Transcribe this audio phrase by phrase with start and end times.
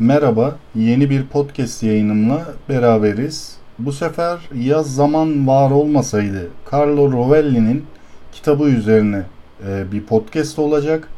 [0.00, 3.56] Merhaba, yeni bir podcast yayınımla beraberiz.
[3.78, 7.84] Bu sefer ya zaman var olmasaydı Carlo Rovelli'nin
[8.32, 9.22] kitabı üzerine
[9.66, 11.08] e, bir podcast olacak.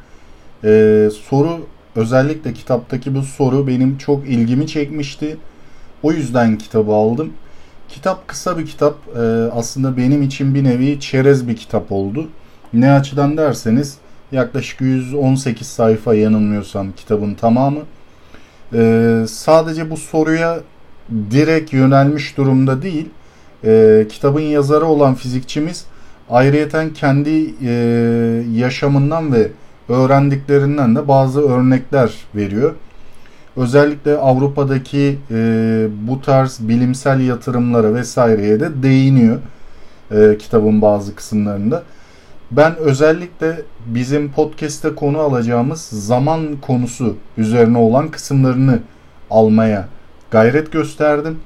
[0.65, 1.67] E, soru
[1.97, 5.37] özellikle kitaptaki bu soru benim çok ilgimi çekmişti.
[6.03, 7.33] O yüzden kitabı aldım.
[7.89, 8.97] Kitap kısa bir kitap.
[9.17, 9.21] E,
[9.53, 12.29] aslında benim için bir nevi çerez bir kitap oldu.
[12.73, 13.99] Ne açıdan derseniz
[14.33, 17.81] yaklaşık 118 sayfa yanılmıyorsam kitabın tamamı.
[18.75, 20.61] Ee, sadece bu soruya
[21.31, 23.09] direkt yönelmiş durumda değil.
[23.65, 25.85] Ee, kitabın yazarı olan fizikçimiz
[26.31, 27.73] ayrıyeten kendi e,
[28.55, 29.49] yaşamından ve
[29.89, 32.75] öğrendiklerinden de bazı örnekler veriyor.
[33.57, 39.39] Özellikle Avrupa'daki e, bu tarz bilimsel yatırımlara vesaireye de değiniyor
[40.11, 41.83] e, kitabın bazı kısımlarında.
[42.57, 48.79] Ben özellikle bizim podcast'te konu alacağımız zaman konusu üzerine olan kısımlarını
[49.31, 49.89] almaya
[50.31, 51.41] gayret gösterdim.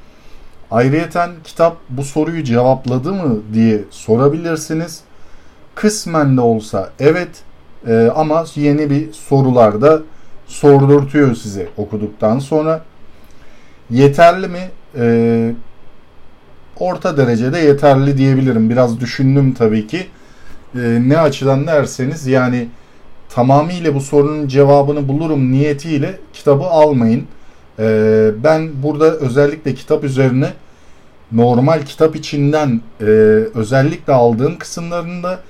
[0.71, 5.01] Ayrıyeten kitap bu soruyu cevapladı mı diye sorabilirsiniz.
[5.75, 7.43] Kısmen de olsa evet
[7.87, 10.03] e, ama yeni bir sorular da
[10.47, 12.85] sordurtuyor size okuduktan sonra.
[13.91, 14.71] Yeterli mi?
[14.99, 15.55] E,
[16.77, 18.71] orta derecede yeterli diyebilirim.
[18.71, 20.07] Biraz düşündüm tabii ki
[20.75, 22.69] e, ne açıdan derseniz yani
[23.29, 27.25] tamamıyla bu sorunun cevabını bulurum niyetiyle kitabı almayın.
[27.79, 30.53] E, ben burada özellikle kitap üzerine
[31.33, 33.05] normal kitap içinden e,
[33.55, 35.41] özellikle aldığım kısımlarında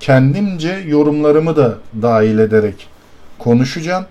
[0.00, 2.88] kendimce yorumlarımı da dahil ederek
[3.38, 4.04] konuşacağım.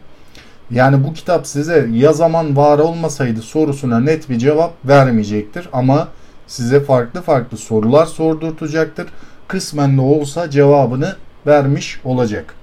[0.71, 6.07] Yani bu kitap size ya zaman var olmasaydı sorusuna net bir cevap vermeyecektir ama
[6.47, 9.07] size farklı farklı sorular sordurtacaktır
[9.47, 11.15] kısmen de olsa cevabını
[11.47, 12.55] vermiş olacak.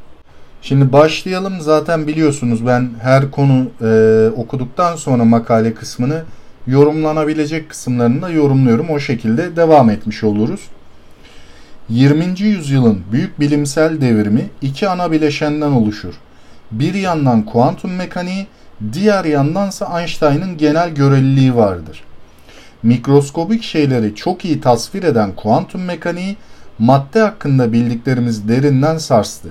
[0.63, 1.61] Şimdi başlayalım.
[1.61, 6.23] Zaten biliyorsunuz ben her konu e, okuduktan sonra makale kısmını
[6.67, 8.91] yorumlanabilecek kısımlarını da yorumluyorum.
[8.91, 10.61] O şekilde devam etmiş oluruz.
[11.89, 12.41] 20.
[12.41, 16.15] yüzyılın büyük bilimsel devrimi iki ana bileşenden oluşur.
[16.71, 18.47] Bir yandan kuantum mekaniği,
[18.93, 22.03] diğer yandansa Einstein'ın genel göreliliği vardır.
[22.83, 26.37] Mikroskobik şeyleri çok iyi tasvir eden kuantum mekaniği
[26.81, 29.49] madde hakkında bildiklerimiz derinden sarstı.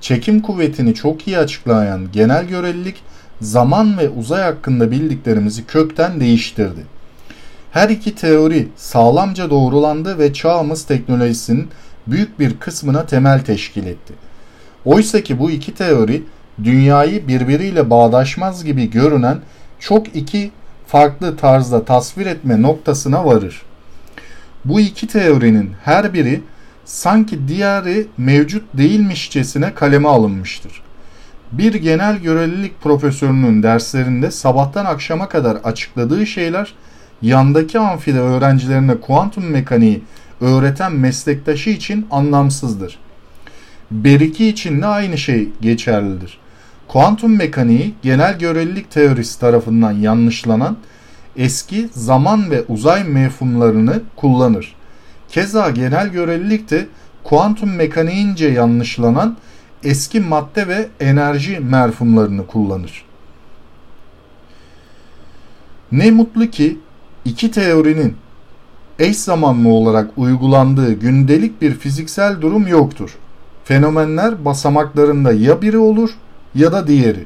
[0.00, 3.02] Çekim kuvvetini çok iyi açıklayan genel görelilik
[3.40, 6.80] zaman ve uzay hakkında bildiklerimizi kökten değiştirdi.
[7.70, 11.68] Her iki teori sağlamca doğrulandı ve çağımız teknolojisinin
[12.06, 14.14] büyük bir kısmına temel teşkil etti.
[14.84, 16.22] Oysa ki bu iki teori
[16.64, 19.38] dünyayı birbiriyle bağdaşmaz gibi görünen
[19.78, 20.50] çok iki
[20.86, 23.62] farklı tarzda tasvir etme noktasına varır.
[24.64, 26.42] Bu iki teorinin her biri
[26.86, 30.82] sanki diğeri mevcut değilmişçesine kaleme alınmıştır.
[31.52, 36.74] Bir genel görelilik profesörünün derslerinde sabahtan akşama kadar açıkladığı şeyler
[37.22, 40.02] yandaki amfide öğrencilerine kuantum mekaniği
[40.40, 42.98] öğreten meslektaşı için anlamsızdır.
[43.90, 46.38] Beriki için de aynı şey geçerlidir.
[46.88, 50.76] Kuantum mekaniği genel görelilik teorisi tarafından yanlışlanan
[51.36, 54.75] eski zaman ve uzay mefhumlarını kullanır.
[55.28, 56.86] Keza genel görelilik de
[57.24, 59.36] kuantum mekaniğince yanlışlanan
[59.84, 63.04] eski madde ve enerji merhumlarını kullanır.
[65.92, 66.78] Ne mutlu ki
[67.24, 68.16] iki teorinin
[68.98, 73.16] eş zamanlı olarak uygulandığı gündelik bir fiziksel durum yoktur.
[73.64, 76.10] Fenomenler basamaklarında ya biri olur
[76.54, 77.24] ya da diğeri.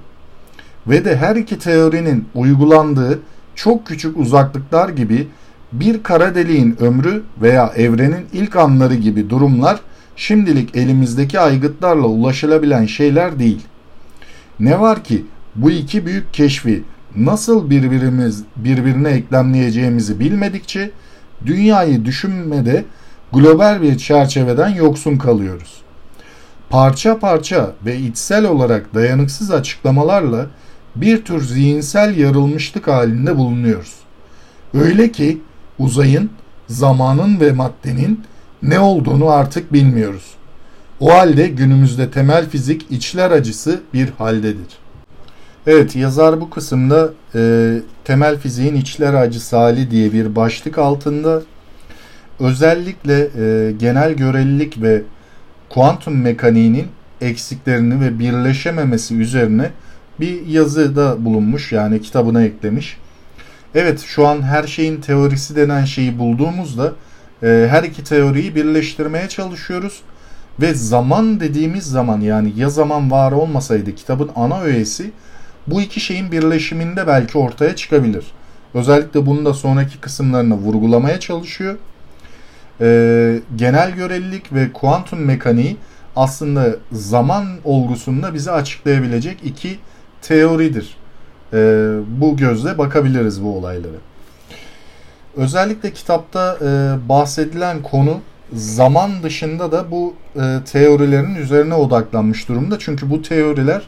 [0.86, 3.20] Ve de her iki teorinin uygulandığı
[3.54, 5.28] çok küçük uzaklıklar gibi
[5.72, 9.80] bir kara deliğin ömrü veya evrenin ilk anları gibi durumlar
[10.16, 13.60] şimdilik elimizdeki aygıtlarla ulaşılabilen şeyler değil.
[14.60, 16.82] Ne var ki bu iki büyük keşfi
[17.16, 20.90] nasıl birbirimiz birbirine eklemleyeceğimizi bilmedikçe
[21.46, 22.84] dünyayı düşünmede
[23.32, 25.82] global bir çerçeveden yoksun kalıyoruz.
[26.70, 30.46] Parça parça ve içsel olarak dayanıksız açıklamalarla
[30.96, 33.94] bir tür zihinsel yarılmışlık halinde bulunuyoruz.
[34.74, 35.38] Öyle ki
[35.80, 36.30] uzayın,
[36.68, 38.24] zamanın ve maddenin
[38.62, 40.34] ne olduğunu artık bilmiyoruz.
[41.00, 44.78] O halde günümüzde temel fizik içler acısı bir haldedir.
[45.66, 47.74] Evet yazar bu kısımda e,
[48.04, 51.42] temel fiziğin içler acısı hali diye bir başlık altında
[52.40, 55.02] özellikle e, genel görelilik ve
[55.68, 56.86] kuantum mekaniğinin
[57.20, 59.70] eksiklerini ve birleşememesi üzerine
[60.20, 62.98] bir yazı da bulunmuş yani kitabına eklemiş.
[63.74, 66.92] Evet şu an her şeyin teorisi denen şeyi bulduğumuzda
[67.42, 70.02] e, her iki teoriyi birleştirmeye çalışıyoruz.
[70.60, 75.10] Ve zaman dediğimiz zaman yani ya zaman var olmasaydı kitabın ana öğesi
[75.66, 78.24] bu iki şeyin birleşiminde belki ortaya çıkabilir.
[78.74, 81.76] Özellikle bunu da sonraki kısımlarına vurgulamaya çalışıyor.
[82.80, 85.76] Ee, genel görelilik ve kuantum mekaniği
[86.16, 89.78] aslında zaman olgusunda bize açıklayabilecek iki
[90.22, 90.96] teoridir.
[91.52, 93.96] Ee, bu gözle bakabiliriz bu olaylara.
[95.36, 98.20] Özellikle kitapta e, bahsedilen konu
[98.52, 102.78] zaman dışında da bu e, teorilerin üzerine odaklanmış durumda.
[102.78, 103.82] Çünkü bu teoriler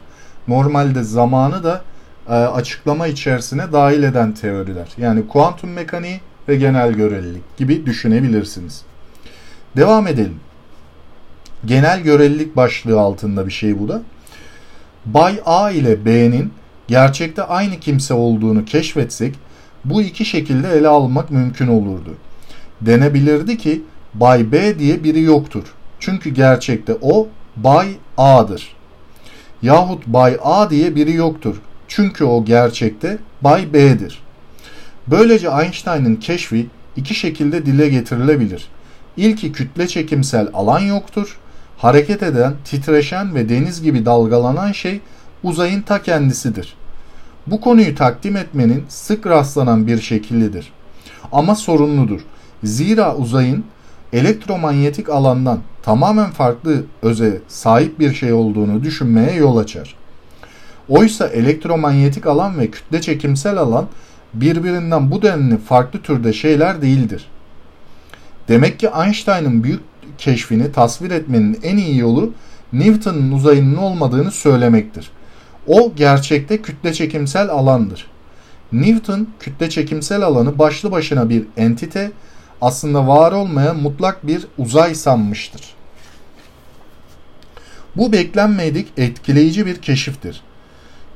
[0.47, 1.81] normalde zamanı da
[2.29, 4.87] e, açıklama içerisine dahil eden teoriler.
[4.97, 8.81] Yani kuantum mekaniği ve genel görelilik gibi düşünebilirsiniz.
[9.77, 10.39] Devam edelim.
[11.65, 14.01] Genel görelilik başlığı altında bir şey bu da.
[15.05, 16.53] Bay A ile B'nin
[16.87, 19.35] gerçekte aynı kimse olduğunu keşfetsek
[19.85, 22.15] bu iki şekilde ele almak mümkün olurdu.
[22.81, 23.81] Denebilirdi ki
[24.13, 25.63] Bay B diye biri yoktur.
[25.99, 27.27] Çünkü gerçekte o
[27.57, 27.87] Bay
[28.17, 28.75] A'dır.
[29.61, 31.55] Yahut Bay A diye biri yoktur.
[31.87, 34.23] Çünkü o gerçekte Bay B'dir.
[35.07, 38.67] Böylece Einstein'ın keşfi iki şekilde dile getirilebilir.
[39.17, 41.37] İlki kütle çekimsel alan yoktur.
[41.77, 44.99] Hareket eden, titreşen ve deniz gibi dalgalanan şey
[45.43, 46.75] uzayın ta kendisidir.
[47.47, 50.71] Bu konuyu takdim etmenin sık rastlanan bir şekillidir.
[51.31, 52.21] Ama sorunludur.
[52.63, 53.65] Zira uzayın
[54.13, 59.95] elektromanyetik alandan tamamen farklı öze sahip bir şey olduğunu düşünmeye yol açar.
[60.89, 63.87] Oysa elektromanyetik alan ve kütle çekimsel alan
[64.33, 67.27] birbirinden bu denli farklı türde şeyler değildir.
[68.47, 69.81] Demek ki Einstein'ın büyük
[70.17, 72.33] keşfini tasvir etmenin en iyi yolu
[72.73, 75.11] Newton'un uzayının olmadığını söylemektir.
[75.67, 78.07] O gerçekte kütle çekimsel alandır.
[78.71, 82.11] Newton kütle çekimsel alanı başlı başına bir entite,
[82.61, 85.61] aslında var olmayan mutlak bir uzay sanmıştır.
[87.95, 90.41] Bu beklenmedik etkileyici bir keşiftir.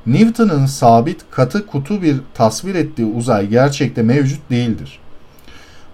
[0.06, 4.98] Newton'un sabit katı kutu bir tasvir ettiği uzay gerçekte mevcut değildir.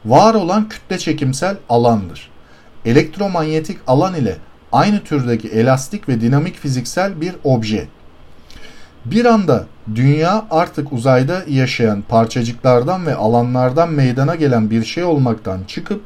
[0.05, 2.31] Var olan kütle çekimsel alandır.
[2.85, 4.37] Elektromanyetik alan ile
[4.73, 7.89] aynı türdeki elastik ve dinamik fiziksel bir obje.
[9.05, 16.03] Bir anda dünya artık uzayda yaşayan parçacıklardan ve alanlardan meydana gelen bir şey olmaktan çıkıp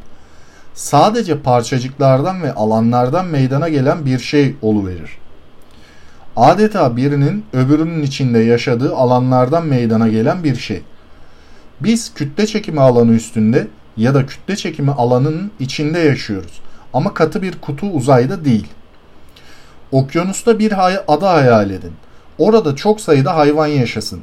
[0.74, 5.18] sadece parçacıklardan ve alanlardan meydana gelen bir şey oluverir.
[6.36, 10.82] Adeta birinin öbürünün içinde yaşadığı alanlardan meydana gelen bir şey.
[11.80, 13.66] Biz kütle çekimi alanı üstünde
[13.96, 16.60] ya da kütle çekimi alanının içinde yaşıyoruz
[16.92, 18.66] ama katı bir kutu uzayda değil.
[19.92, 20.74] Okyanusta bir
[21.08, 21.92] ada hayal edin.
[22.38, 24.20] Orada çok sayıda hayvan yaşasın.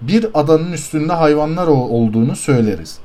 [0.00, 2.98] Bir adanın üstünde hayvanlar olduğunu söyleriz.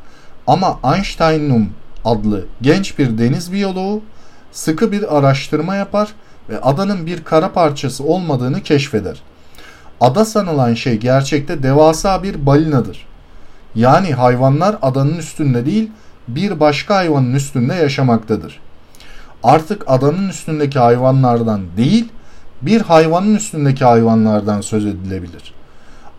[0.48, 1.69] Ama Einsteinum
[2.06, 4.01] adlı genç bir deniz biyoloğu
[4.51, 6.09] sıkı bir araştırma yapar
[6.50, 9.21] ve adanın bir kara parçası olmadığını keşfeder.
[10.01, 13.06] Ada sanılan şey gerçekte devasa bir balinadır.
[13.75, 15.92] Yani hayvanlar adanın üstünde değil,
[16.27, 18.59] bir başka hayvanın üstünde yaşamaktadır.
[19.44, 22.09] Artık adanın üstündeki hayvanlardan değil,
[22.62, 25.54] bir hayvanın üstündeki hayvanlardan söz edilebilir.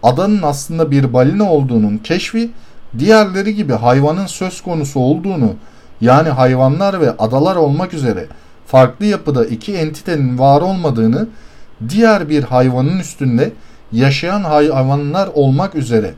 [0.02, 2.50] Adanın aslında bir balina olduğunun keşfi
[2.98, 5.54] diğerleri gibi hayvanın söz konusu olduğunu
[6.00, 8.26] yani hayvanlar ve adalar olmak üzere
[8.66, 11.28] farklı yapıda iki entitenin var olmadığını
[11.88, 13.52] diğer bir hayvanın üstünde
[13.92, 16.14] yaşayan hayvanlar olmak üzere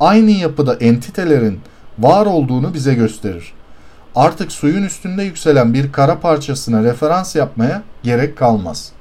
[0.00, 1.60] aynı yapıda entitelerin
[1.98, 3.52] var olduğunu bize gösterir.
[4.14, 8.92] Artık suyun üstünde yükselen bir kara parçasına referans yapmaya gerek kalmaz.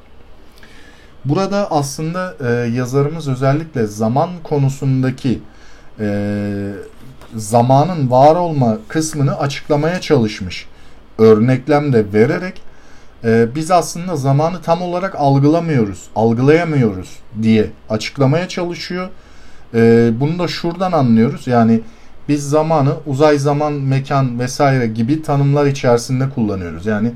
[1.25, 5.39] Burada aslında e, yazarımız özellikle zaman konusundaki
[5.99, 6.71] e,
[7.35, 10.67] zamanın var olma kısmını açıklamaya çalışmış.
[11.17, 12.61] Örneklem de vererek
[13.23, 19.09] e, biz aslında zamanı tam olarak algılamıyoruz, algılayamıyoruz diye açıklamaya çalışıyor.
[19.73, 21.47] E, bunu da şuradan anlıyoruz.
[21.47, 21.81] Yani
[22.29, 26.85] biz zamanı uzay zaman, mekan vesaire gibi tanımlar içerisinde kullanıyoruz.
[26.85, 27.11] Yani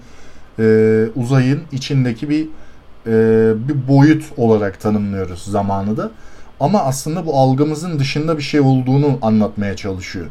[0.60, 2.48] e, uzayın içindeki bir
[3.08, 6.12] e, bir boyut olarak tanımlıyoruz zamanı da.
[6.60, 10.26] Ama aslında bu algımızın dışında bir şey olduğunu anlatmaya çalışıyor.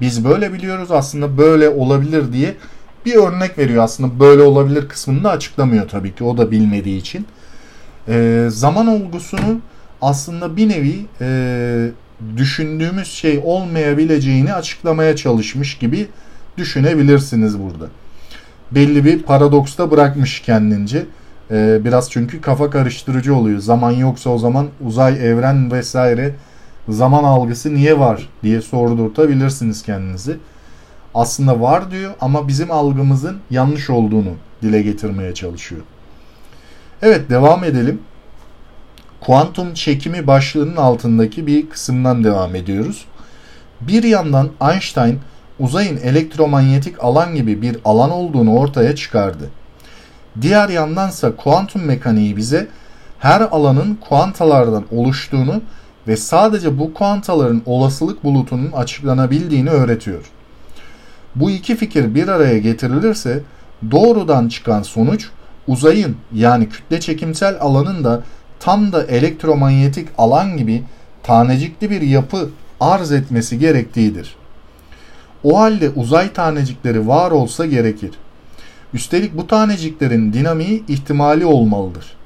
[0.00, 2.54] Biz böyle biliyoruz aslında böyle olabilir diye
[3.06, 7.26] bir örnek veriyor aslında böyle olabilir kısmını da açıklamıyor tabii ki o da bilmediği için.
[8.08, 9.60] E, zaman olgusunu
[10.02, 11.90] aslında bir nevi e,
[12.36, 16.08] düşündüğümüz şey olmayabileceğini açıklamaya çalışmış gibi
[16.58, 17.88] düşünebilirsiniz burada.
[18.70, 21.06] Belli bir paradoksta bırakmış kendince.
[21.50, 23.58] Ee, biraz çünkü kafa karıştırıcı oluyor.
[23.58, 26.34] Zaman yoksa o zaman uzay, evren vesaire
[26.88, 30.36] zaman algısı niye var diye sordurtabilirsiniz kendinizi.
[31.14, 34.30] Aslında var diyor ama bizim algımızın yanlış olduğunu
[34.62, 35.80] dile getirmeye çalışıyor.
[37.02, 38.00] Evet devam edelim.
[39.20, 43.04] kuantum çekimi başlığının altındaki bir kısımdan devam ediyoruz.
[43.80, 45.18] Bir yandan Einstein
[45.58, 49.50] uzayın elektromanyetik alan gibi bir alan olduğunu ortaya çıkardı.
[50.40, 52.68] Diğer yandansa kuantum mekaniği bize
[53.18, 55.62] her alanın kuantalardan oluştuğunu
[56.08, 60.30] ve sadece bu kuantaların olasılık bulutunun açıklanabildiğini öğretiyor.
[61.34, 63.42] Bu iki fikir bir araya getirilirse
[63.90, 65.28] doğrudan çıkan sonuç
[65.68, 68.22] uzayın yani kütle çekimsel alanın da
[68.60, 70.82] tam da elektromanyetik alan gibi
[71.22, 74.34] tanecikli bir yapı arz etmesi gerektiğidir.
[75.44, 78.10] O halde uzay tanecikleri var olsa gerekir.
[78.94, 82.16] Üstelik bu taneciklerin dinamiği ihtimali olmalıdır.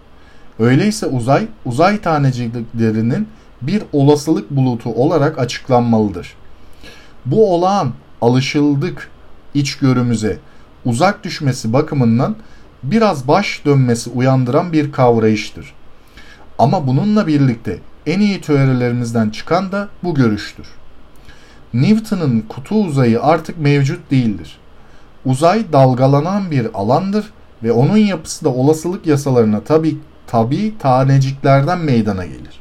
[0.58, 3.28] Öyleyse uzay, uzay taneciklerinin
[3.62, 6.34] bir olasılık bulutu olarak açıklanmalıdır.
[7.26, 9.10] Bu olağan alışıldık
[9.54, 10.38] içgörümüze
[10.84, 12.36] uzak düşmesi bakımından
[12.82, 15.74] biraz baş dönmesi uyandıran bir kavrayıştır.
[16.58, 20.66] Ama bununla birlikte en iyi teorilerimizden çıkan da bu görüştür.
[21.74, 24.58] Newton'un kutu uzayı artık mevcut değildir.
[25.26, 32.60] Uzay dalgalanan bir alandır ve onun yapısı da olasılık yasalarına tabi tabi taneciklerden meydana gelir.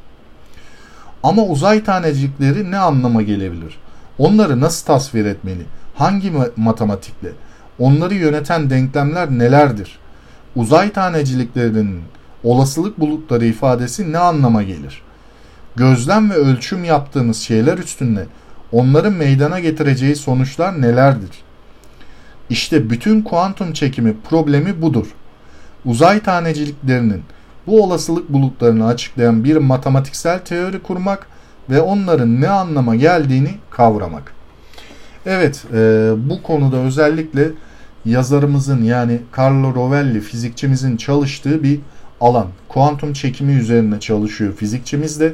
[1.23, 3.77] Ama uzay tanecikleri ne anlama gelebilir?
[4.17, 5.65] Onları nasıl tasvir etmeli?
[5.95, 7.29] Hangi matematikle?
[7.79, 9.99] Onları yöneten denklemler nelerdir?
[10.55, 12.01] Uzay taneciliklerinin
[12.43, 15.01] olasılık bulutları ifadesi ne anlama gelir?
[15.75, 18.25] Gözlem ve ölçüm yaptığımız şeyler üstünde
[18.71, 21.29] onların meydana getireceği sonuçlar nelerdir?
[22.49, 25.07] İşte bütün kuantum çekimi problemi budur.
[25.85, 27.23] Uzay taneciliklerinin
[27.67, 31.27] bu olasılık bulutlarını açıklayan bir matematiksel teori kurmak
[31.69, 34.33] ve onların ne anlama geldiğini kavramak.
[35.25, 37.51] Evet, e, bu konuda özellikle
[38.05, 41.79] yazarımızın yani Carlo Rovelli fizikçimizin çalıştığı bir
[42.21, 42.47] alan.
[42.67, 45.33] Kuantum çekimi üzerine çalışıyor fizikçimiz de.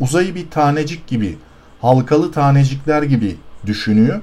[0.00, 1.38] Uzayı bir tanecik gibi,
[1.80, 3.36] halkalı tanecikler gibi
[3.66, 4.22] düşünüyor.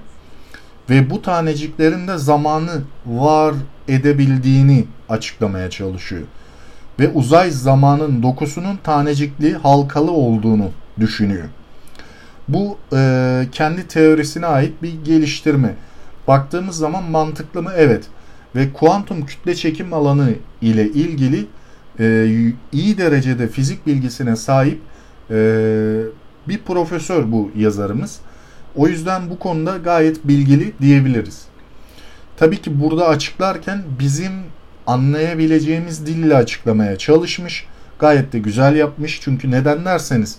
[0.90, 3.56] Ve bu taneciklerin de zamanı var
[3.88, 6.22] edebildiğini açıklamaya çalışıyor.
[7.00, 11.46] Ve uzay zamanın dokusunun tanecikli, halkalı olduğunu düşünüyor.
[12.48, 15.76] Bu e, kendi teorisine ait bir geliştirme.
[16.28, 17.72] Baktığımız zaman mantıklı mı?
[17.76, 18.04] Evet.
[18.56, 21.46] Ve kuantum kütle çekim alanı ile ilgili
[22.00, 22.28] e,
[22.72, 24.80] iyi derecede fizik bilgisine sahip
[25.32, 25.36] e,
[26.48, 28.20] bir profesör bu yazarımız.
[28.78, 31.46] O yüzden bu konuda gayet bilgili diyebiliriz.
[32.38, 34.32] Tabii ki burada açıklarken bizim
[34.88, 37.66] anlayabileceğimiz dille açıklamaya çalışmış.
[38.00, 39.20] Gayet de güzel yapmış.
[39.22, 40.36] Çünkü neden derseniz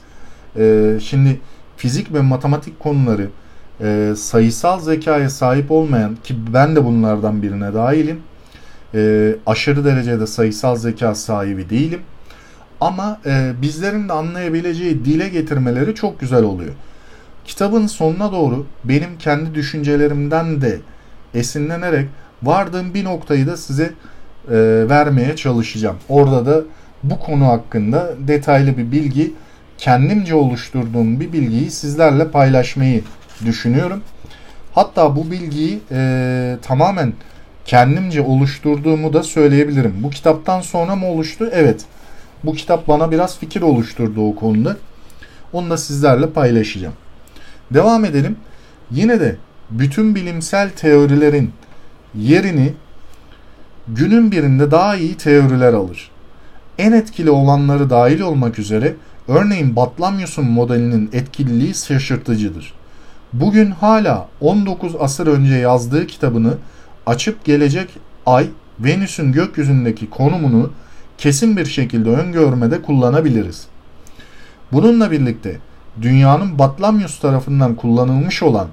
[0.57, 1.41] e, şimdi
[1.77, 3.29] fizik ve matematik konuları
[3.81, 8.21] e, sayısal zekaya sahip olmayan ki ben de bunlardan birine dahilim.
[8.95, 12.01] E, aşırı derecede sayısal zeka sahibi değilim.
[12.81, 16.73] Ama e, bizlerin de anlayabileceği dile getirmeleri çok güzel oluyor.
[17.49, 20.79] Kitabın sonuna doğru benim kendi düşüncelerimden de
[21.35, 22.09] esinlenerek
[22.43, 24.55] vardığım bir noktayı da size e,
[24.89, 25.97] vermeye çalışacağım.
[26.09, 26.63] Orada da
[27.03, 29.35] bu konu hakkında detaylı bir bilgi,
[29.79, 33.03] kendimce oluşturduğum bir bilgiyi sizlerle paylaşmayı
[33.45, 34.03] düşünüyorum.
[34.73, 37.13] Hatta bu bilgiyi e, tamamen
[37.65, 39.95] kendimce oluşturduğumu da söyleyebilirim.
[40.03, 41.49] Bu kitaptan sonra mı oluştu?
[41.53, 41.85] Evet.
[42.45, 44.77] Bu kitap bana biraz fikir oluşturdu o konuda.
[45.53, 46.95] Onu da sizlerle paylaşacağım.
[47.75, 48.37] Devam edelim.
[48.91, 49.37] Yine de
[49.71, 51.53] bütün bilimsel teorilerin
[52.15, 52.73] yerini
[53.89, 56.11] günün birinde daha iyi teoriler alır.
[56.79, 58.95] En etkili olanları dahil olmak üzere
[59.29, 62.75] örneğin Batlamyus'un modelinin etkililiği şaşırtıcıdır.
[63.33, 66.55] Bugün hala 19 asır önce yazdığı kitabını
[67.07, 67.91] açıp gelecek
[68.27, 68.47] ay
[68.81, 70.71] Venüs'ün gökyüzündeki konumunu
[71.19, 73.67] kesin bir şekilde öngörmede kullanabiliriz.
[74.73, 75.59] Bununla birlikte
[76.03, 78.69] dünyanın Batlamyus tarafından kullanılmış olan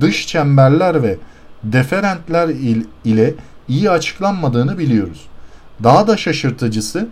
[0.00, 1.18] dış çemberler ve
[1.62, 2.48] deferentler
[3.04, 3.34] ile
[3.68, 5.26] iyi açıklanmadığını biliyoruz.
[5.82, 7.08] Daha da şaşırtıcısı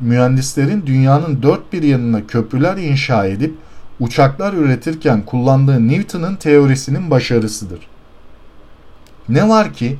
[0.00, 3.54] mühendislerin dünyanın dört bir yanına köprüler inşa edip
[4.00, 7.80] uçaklar üretirken kullandığı Newton'un teorisinin başarısıdır.
[9.28, 9.98] Ne var ki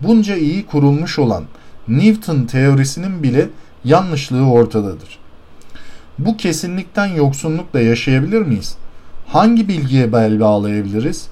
[0.00, 1.44] bunca iyi kurulmuş olan
[1.88, 3.48] Newton teorisinin bile
[3.84, 5.18] yanlışlığı ortadadır.
[6.18, 8.76] Bu kesinlikten yoksunlukla yaşayabilir miyiz?
[9.26, 11.28] Hangi bilgiye bel bağlayabiliriz?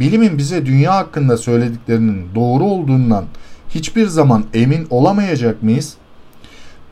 [0.00, 3.24] Bilimin bize dünya hakkında söylediklerinin doğru olduğundan
[3.68, 5.94] hiçbir zaman emin olamayacak mıyız?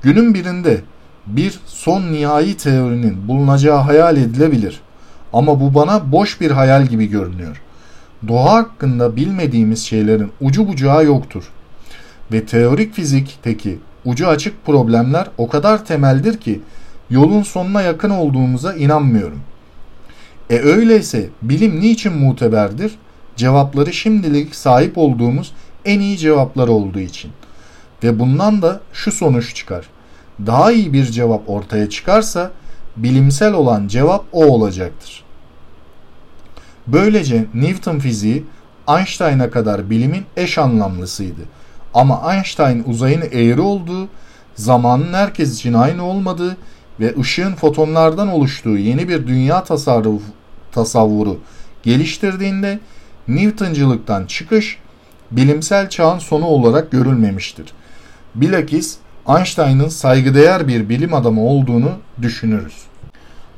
[0.02, 0.80] Günün birinde
[1.26, 4.80] bir son nihai teorinin bulunacağı hayal edilebilir.
[5.32, 7.62] Ama bu bana boş bir hayal gibi görünüyor.
[8.28, 11.44] Doğa hakkında bilmediğimiz şeylerin ucu bucağı yoktur.
[12.32, 16.60] Ve teorik fizikteki ucu açık problemler o kadar temeldir ki
[17.10, 19.40] yolun sonuna yakın olduğumuza inanmıyorum.
[20.50, 22.98] E öyleyse bilim niçin muteberdir?
[23.36, 25.52] Cevapları şimdilik sahip olduğumuz
[25.84, 27.30] en iyi cevaplar olduğu için.
[28.04, 29.86] Ve bundan da şu sonuç çıkar.
[30.46, 32.50] Daha iyi bir cevap ortaya çıkarsa
[32.96, 35.24] bilimsel olan cevap o olacaktır.
[36.86, 38.44] Böylece Newton fiziği
[38.88, 41.40] Einstein'a kadar bilimin eş anlamlısıydı.
[41.94, 44.08] Ama Einstein uzayın eğri olduğu,
[44.54, 46.56] zamanın herkes için aynı olmadığı
[47.00, 50.32] ve ışığın fotonlardan oluştuğu yeni bir dünya tasarrufu,
[50.72, 51.40] tasavvuru
[51.82, 52.78] geliştirdiğinde
[53.28, 54.78] Newtoncılıktan çıkış
[55.30, 57.72] bilimsel çağın sonu olarak görülmemiştir.
[58.34, 58.96] Bilakis
[59.28, 61.90] Einstein'ın saygıdeğer bir bilim adamı olduğunu
[62.22, 62.76] düşünürüz.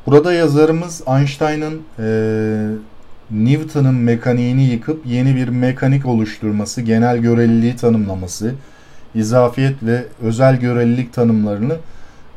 [0.07, 2.07] Burada yazarımız Einstein'ın e,
[3.31, 8.55] Newton'un mekaniğini yıkıp yeni bir mekanik oluşturması, genel göreliliği tanımlaması,
[9.15, 11.77] izafiyet ve özel görelilik tanımlarını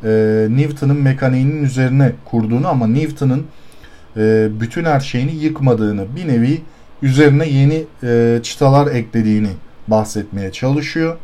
[0.03, 0.10] e,
[0.50, 3.48] Newton'un mekaniğinin üzerine kurduğunu ama Newton'un
[4.17, 6.62] e, bütün her şeyini yıkmadığını, bir nevi
[7.01, 9.50] üzerine yeni e, çıtalar eklediğini
[9.88, 11.17] bahsetmeye çalışıyor.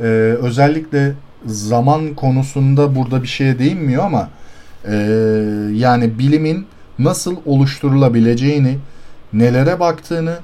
[0.00, 0.04] E,
[0.42, 1.12] özellikle
[1.46, 4.28] zaman konusunda burada bir şeye değinmiyor ama
[4.88, 4.94] e,
[5.72, 6.66] yani bilimin
[6.98, 8.78] nasıl oluşturulabileceğini,
[9.32, 10.36] nelere baktığını,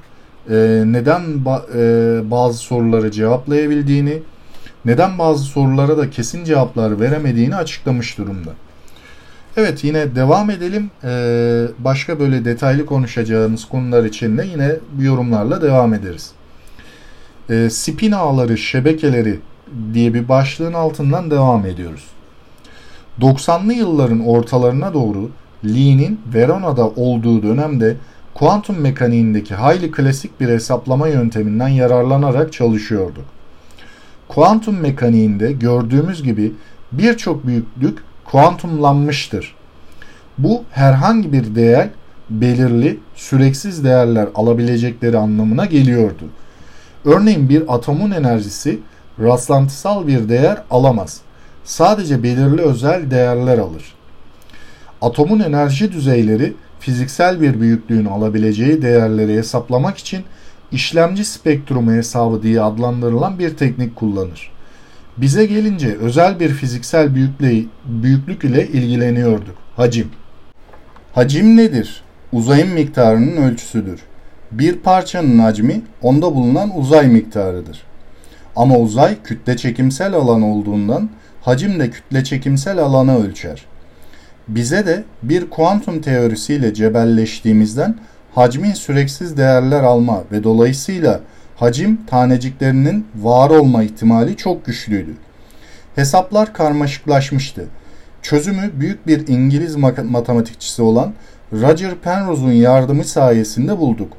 [0.49, 4.17] e, neden ba- e, bazı soruları cevaplayabildiğini,
[4.85, 8.51] neden bazı sorulara da kesin cevaplar veremediğini açıklamış durumda.
[9.57, 10.91] Evet yine devam edelim.
[11.03, 16.31] Ee, başka böyle detaylı konuşacağımız konular için de yine yorumlarla devam ederiz.
[17.49, 19.39] Ee, spin ağları, şebekeleri
[19.93, 22.07] diye bir başlığın altından devam ediyoruz.
[23.21, 25.29] 90'lı yılların ortalarına doğru
[25.65, 27.97] Lee'nin Verona'da olduğu dönemde
[28.33, 33.19] kuantum mekaniğindeki hayli klasik bir hesaplama yönteminden yararlanarak çalışıyordu.
[34.27, 36.51] Kuantum mekaniğinde gördüğümüz gibi
[36.91, 39.55] birçok büyüklük kuantumlanmıştır.
[40.37, 41.89] Bu herhangi bir değer
[42.29, 46.23] belirli, süreksiz değerler alabilecekleri anlamına geliyordu.
[47.05, 48.79] Örneğin bir atomun enerjisi
[49.19, 51.21] rastlantısal bir değer alamaz.
[51.63, 53.93] Sadece belirli özel değerler alır.
[55.01, 60.23] Atomun enerji düzeyleri fiziksel bir büyüklüğün alabileceği değerleri hesaplamak için
[60.73, 64.51] işlemci spektrumu hesabı diye adlandırılan bir teknik kullanır.
[65.17, 67.15] Bize gelince özel bir fiziksel
[67.85, 69.55] büyüklük ile ilgileniyorduk.
[69.75, 70.07] Hacim.
[71.13, 72.03] Hacim nedir?
[72.31, 73.99] Uzayın miktarının ölçüsüdür.
[74.51, 77.83] Bir parçanın hacmi onda bulunan uzay miktarıdır.
[78.55, 81.09] Ama uzay kütle çekimsel alan olduğundan
[81.41, 83.65] hacim de kütle çekimsel alanı ölçer.
[84.47, 87.95] Bize de bir kuantum teorisiyle cebelleştiğimizden
[88.35, 91.19] hacmin süreksiz değerler alma ve dolayısıyla
[91.55, 95.13] hacim taneciklerinin var olma ihtimali çok güçlüydü.
[95.95, 97.65] Hesaplar karmaşıklaşmıştı.
[98.21, 101.13] Çözümü büyük bir İngiliz matematikçisi olan
[101.53, 104.13] Roger Penrose'un yardımı sayesinde bulduk.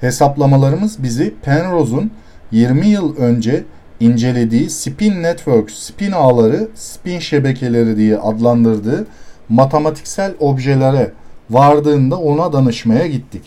[0.00, 2.10] Hesaplamalarımız bizi Penrose'un
[2.52, 3.64] 20 yıl önce
[4.00, 9.06] incelediği spin network, spin ağları, spin şebekeleri diye adlandırdığı
[9.48, 11.12] matematiksel objelere
[11.50, 13.42] vardığında ona danışmaya gittik.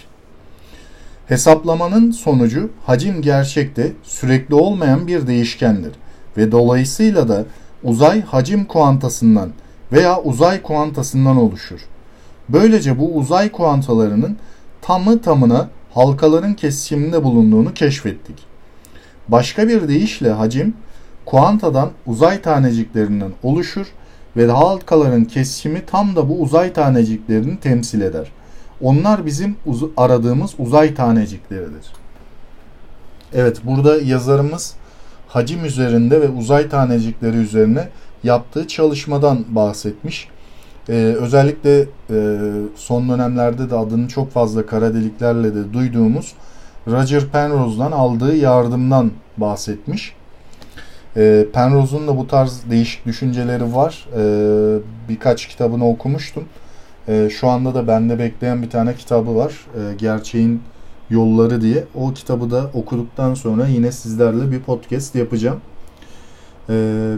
[1.28, 5.92] Hesaplamanın sonucu hacim gerçekte sürekli olmayan bir değişkendir
[6.38, 7.46] ve dolayısıyla da
[7.84, 9.50] uzay hacim kuantasından
[9.92, 11.80] veya uzay kuantasından oluşur.
[12.50, 14.38] Böylece bu uzay kuantalarının
[14.82, 18.36] tamı tamına halkaların kesişiminde bulunduğunu keşfettik.
[19.28, 20.74] Başka bir deyişle hacim
[21.26, 23.88] kuantadan uzay taneciklerinden oluşur
[24.38, 28.32] ve halkaların kesişimi tam da bu uzay taneciklerini temsil eder.
[28.82, 31.94] Onlar bizim uz aradığımız uzay tanecikleridir.
[33.34, 34.76] Evet burada yazarımız
[35.28, 37.90] hacim üzerinde ve uzay tanecikleri üzerine
[38.24, 40.28] yaptığı çalışmadan bahsetmiş.
[40.90, 42.38] Ee, özellikle e,
[42.76, 46.34] son dönemlerde de adını çok fazla kara deliklerle de duyduğumuz
[46.88, 50.14] Roger Penrose'dan aldığı yardımdan bahsetmiş.
[51.18, 54.08] E, Penrose'un da bu tarz değişik düşünceleri var.
[54.18, 56.44] E, birkaç kitabını okumuştum.
[57.08, 59.66] E, şu anda da bende bekleyen bir tane kitabı var.
[59.76, 60.62] E, Gerçeğin
[61.10, 61.84] Yolları diye.
[61.96, 65.62] O kitabı da okuduktan sonra yine sizlerle bir podcast yapacağım.
[66.70, 66.74] E,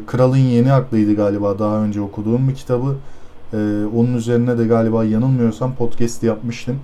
[0.07, 2.95] Kralın Yeni Aklıydı galiba daha önce okuduğum bir kitabı.
[3.53, 3.57] E,
[3.95, 6.79] onun üzerine de galiba yanılmıyorsam podcast yapmıştım.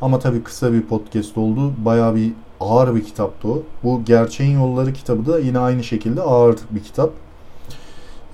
[0.00, 1.72] Ama tabii kısa bir podcast oldu.
[1.84, 3.62] Bayağı bir ağır bir kitaptı o.
[3.82, 7.10] Bu Gerçeğin Yolları kitabı da yine aynı şekilde ağır bir kitap.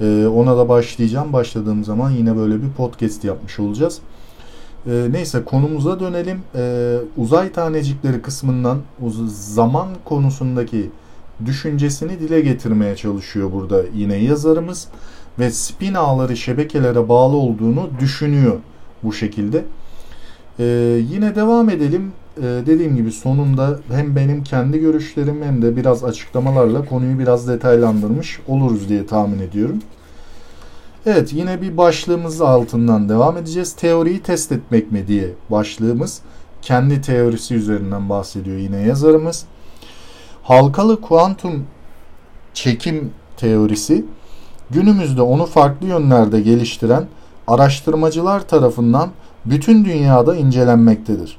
[0.00, 1.32] Ee, ona da başlayacağım.
[1.32, 3.98] Başladığım zaman yine böyle bir podcast yapmış olacağız.
[4.86, 6.40] Ee, neyse konumuza dönelim.
[6.54, 10.90] Ee, uzay tanecikleri kısmından uz zaman konusundaki
[11.46, 14.88] düşüncesini dile getirmeye çalışıyor burada yine yazarımız
[15.38, 18.56] ve spin ağları şebekelere bağlı olduğunu düşünüyor
[19.02, 19.64] bu şekilde.
[20.58, 20.64] Ee,
[21.10, 22.12] yine devam edelim.
[22.36, 28.40] Ee, dediğim gibi sonunda hem benim kendi görüşlerim hem de biraz açıklamalarla konuyu biraz detaylandırmış
[28.48, 29.78] oluruz diye tahmin ediyorum.
[31.06, 33.72] Evet yine bir başlığımız altından devam edeceğiz.
[33.72, 36.20] Teoriyi test etmek mi diye başlığımız.
[36.62, 39.44] Kendi teorisi üzerinden bahsediyor yine yazarımız.
[40.42, 41.66] Halkalı kuantum
[42.54, 44.04] çekim teorisi
[44.70, 47.06] günümüzde onu farklı yönlerde geliştiren
[47.46, 49.10] araştırmacılar tarafından
[49.44, 51.36] bütün dünyada incelenmektedir.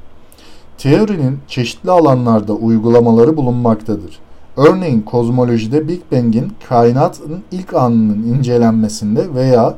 [0.81, 4.19] Teorinin çeşitli alanlarda uygulamaları bulunmaktadır.
[4.57, 9.75] Örneğin kozmolojide Big Bang'in kainatın ilk anının incelenmesinde veya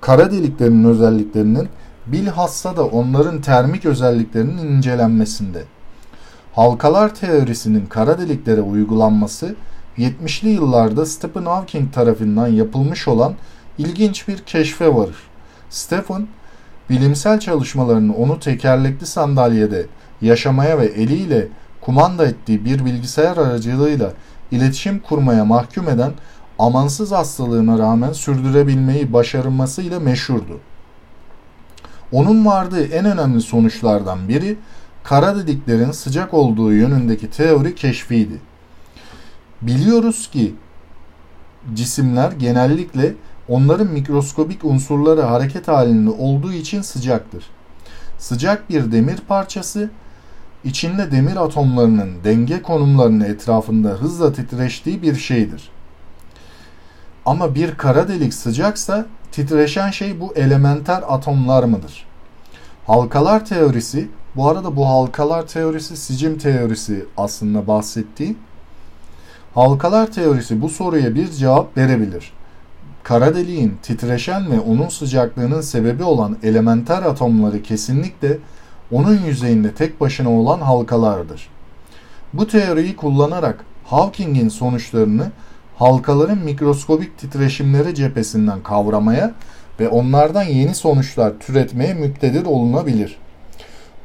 [0.00, 1.68] kara deliklerin özelliklerinin
[2.06, 5.64] bilhassa da onların termik özelliklerinin incelenmesinde.
[6.52, 9.54] Halkalar teorisinin kara deliklere uygulanması
[9.98, 13.34] 70'li yıllarda Stephen Hawking tarafından yapılmış olan
[13.78, 15.16] ilginç bir keşfe varır.
[15.70, 16.28] Stephen,
[16.90, 19.86] bilimsel çalışmalarını onu tekerlekli sandalyede
[20.22, 21.48] yaşamaya ve eliyle
[21.80, 24.12] kumanda ettiği bir bilgisayar aracılığıyla
[24.50, 26.12] iletişim kurmaya mahkum eden
[26.58, 30.60] amansız hastalığına rağmen sürdürebilmeyi başarmasıyla meşhurdu.
[32.12, 34.56] Onun vardığı en önemli sonuçlardan biri
[35.04, 38.38] kara deliklerin sıcak olduğu yönündeki teori keşfiydi.
[39.62, 40.54] Biliyoruz ki
[41.74, 43.14] cisimler genellikle
[43.48, 47.44] onların mikroskobik unsurları hareket halinde olduğu için sıcaktır.
[48.18, 49.90] Sıcak bir demir parçası
[50.64, 55.70] içinde demir atomlarının denge konumlarının etrafında hızla titreştiği bir şeydir.
[57.26, 62.06] Ama bir kara delik sıcaksa titreşen şey bu elementer atomlar mıdır?
[62.86, 68.36] Halkalar teorisi, bu arada bu halkalar teorisi sicim teorisi aslında bahsettiği.
[69.54, 72.32] Halkalar teorisi bu soruya bir cevap verebilir.
[73.02, 78.38] Kara deliğin titreşen ve onun sıcaklığının sebebi olan elementer atomları kesinlikle
[78.92, 81.48] onun yüzeyinde tek başına olan halkalardır.
[82.32, 85.30] Bu teoriyi kullanarak Hawking'in sonuçlarını
[85.76, 89.34] halkaların mikroskobik titreşimleri cephesinden kavramaya
[89.80, 93.18] ve onlardan yeni sonuçlar türetmeye müktedir olunabilir.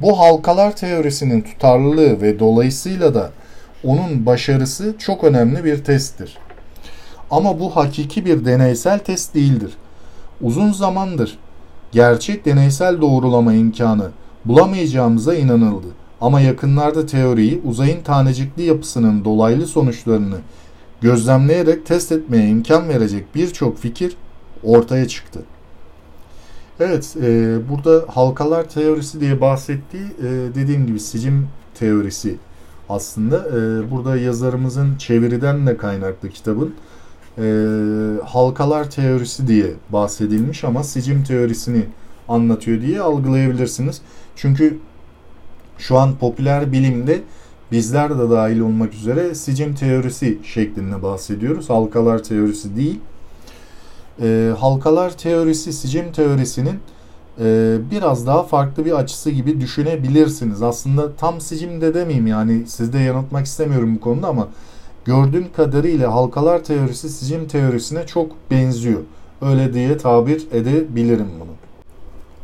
[0.02, 3.32] Bu halkalar teorisinin tutarlılığı ve dolayısıyla da
[3.84, 6.38] onun başarısı çok önemli bir testtir.
[7.32, 9.74] Ama bu hakiki bir deneysel test değildir.
[10.41, 11.39] Uzun zamandır
[11.91, 14.10] gerçek deneysel doğrulama imkanı
[14.45, 15.88] bulamayacağımıza inanıldı.
[16.21, 20.38] Ama yakınlarda teoriyi uzayın tanecikli yapısının dolaylı sonuçlarını
[21.01, 24.17] gözlemleyerek test etmeye imkan verecek birçok fikir
[24.63, 25.39] ortaya çıktı.
[26.79, 31.47] Evet, e, burada halkalar teorisi diye bahsettiği e, dediğim gibi sicim
[31.79, 32.36] teorisi
[32.89, 33.38] aslında.
[33.38, 36.73] E, burada yazarımızın çeviriden de kaynaklı kitabın
[37.38, 37.43] e,
[38.25, 41.86] halkalar teorisi diye bahsedilmiş ama sicim teorisini
[42.27, 44.01] anlatıyor diye algılayabilirsiniz.
[44.36, 44.80] Çünkü
[45.78, 47.21] şu an popüler bilimde
[47.71, 51.69] bizler de dahil olmak üzere sicim teorisi şeklinde bahsediyoruz.
[51.69, 53.00] Halkalar teorisi değil.
[54.21, 56.80] E, halkalar teorisi sicim teorisinin
[57.39, 60.62] e, biraz daha farklı bir açısı gibi düşünebilirsiniz.
[60.62, 64.48] Aslında tam sicim de demeyeyim yani sizde yanıltmak istemiyorum bu konuda ama
[65.06, 69.00] gördüğüm kadarıyla halkalar teorisi sicim teorisine çok benziyor.
[69.41, 71.64] Öyle diye tabir edebilirim bunu.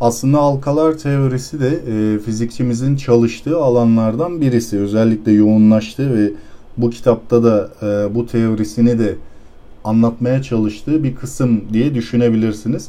[0.01, 4.79] Aslında halkalar teorisi de e, fizikçimizin çalıştığı alanlardan birisi.
[4.79, 6.31] Özellikle yoğunlaştığı ve
[6.77, 9.15] bu kitapta da e, bu teorisini de
[9.83, 12.87] anlatmaya çalıştığı bir kısım diye düşünebilirsiniz.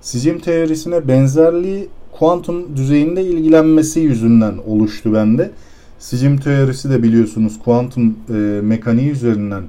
[0.00, 5.50] Sicim teorisine benzerliği kuantum düzeyinde ilgilenmesi yüzünden oluştu bende.
[5.98, 8.32] Sicim teorisi de biliyorsunuz kuantum e,
[8.62, 9.62] mekaniği üzerinden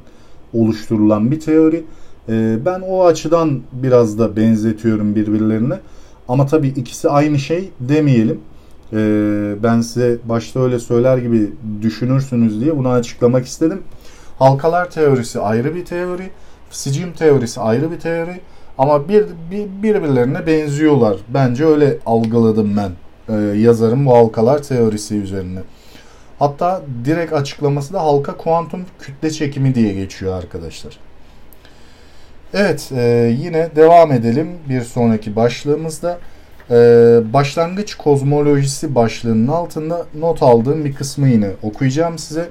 [0.54, 1.84] oluşturulan bir teori.
[2.30, 5.80] E, ben o açıdan biraz da benzetiyorum birbirlerine.
[6.30, 8.42] Ama tabii ikisi aynı şey demeyelim.
[8.94, 13.82] Ee, ben size başta öyle söyler gibi düşünürsünüz diye bunu açıklamak istedim.
[14.40, 16.30] Halkalar teorisi ayrı bir teori.
[16.72, 18.42] Sicim teorisi ayrı bir teori.
[18.78, 21.18] Ama bir, bir birbirlerine benziyorlar.
[21.34, 22.92] Bence öyle algıladım ben
[23.36, 25.60] e, yazarın bu halkalar teorisi üzerine.
[26.40, 31.09] Hatta direkt açıklaması da halka kuantum kütle çekimi diye geçiyor arkadaşlar.
[32.54, 36.20] Evet e, yine devam edelim bir sonraki başlığımızda.
[36.72, 36.76] E,
[37.34, 42.50] başlangıç kozmolojisi başlığının altında not aldığım bir kısmı yine okuyacağım size.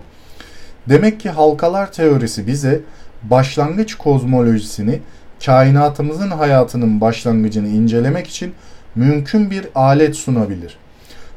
[0.89, 2.81] Demek ki halkalar teorisi bize
[3.23, 5.01] başlangıç kozmolojisini
[5.45, 8.55] kainatımızın hayatının başlangıcını incelemek için
[8.95, 10.79] mümkün bir alet sunabilir.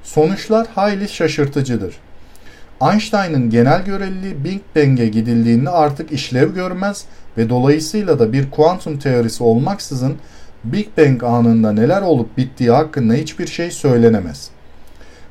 [0.03, 1.95] Sonuçlar hayli şaşırtıcıdır.
[2.81, 7.05] Einstein'ın genel göreliliği Big Bang'e gidildiğinde artık işlev görmez
[7.37, 10.15] ve dolayısıyla da bir kuantum teorisi olmaksızın
[10.63, 14.49] Big Bang anında neler olup bittiği hakkında hiçbir şey söylenemez.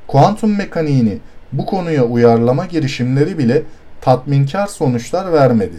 [0.07, 1.19] Kuantum mekaniğini
[1.53, 3.63] bu konuya uyarlama girişimleri bile
[4.01, 5.77] tatminkar sonuçlar vermedi.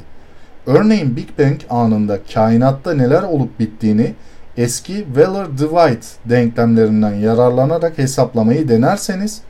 [0.66, 4.14] Örneğin Big Bang anında kainatta neler olup bittiğini
[4.58, 9.42] eski Weller-Dwight denklemlerinden yararlanarak hesaplamayı denerseniz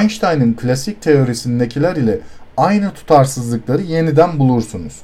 [0.00, 2.18] Einstein'ın klasik teorisindekiler ile
[2.56, 4.96] aynı tutarsızlıkları yeniden bulursunuz.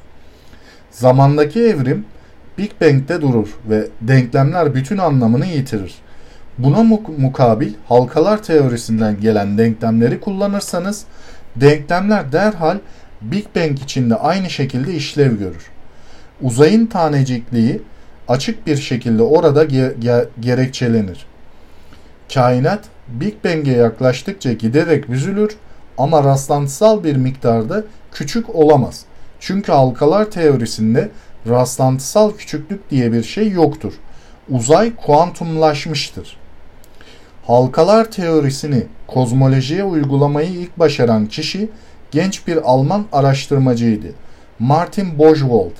[0.94, 2.04] Zamandaki evrim
[2.58, 5.94] Big Bang'de durur ve denklemler bütün anlamını yitirir.
[6.58, 6.82] Buna
[7.18, 11.04] mukabil halkalar teorisinden gelen denklemleri kullanırsanız
[11.56, 12.78] denklemler derhal
[13.22, 15.66] Big Bang içinde aynı şekilde işlev görür.
[16.42, 17.82] Uzayın tanecikliği
[18.28, 21.26] açık bir şekilde orada ge- ge- gerekçelenir.
[22.34, 25.56] Kainat Big Bang'e yaklaştıkça giderek büzülür
[25.98, 29.04] ama rastlantısal bir miktarda küçük olamaz.
[29.46, 31.10] Çünkü halkalar teorisinde
[31.48, 33.92] rastlantısal küçüklük diye bir şey yoktur.
[34.50, 36.36] Uzay kuantumlaşmıştır.
[37.46, 41.68] Halkalar teorisini kozmolojiye uygulamayı ilk başaran kişi
[42.10, 44.06] genç bir Alman araştırmacıydı.
[44.58, 45.76] Martin Božvold.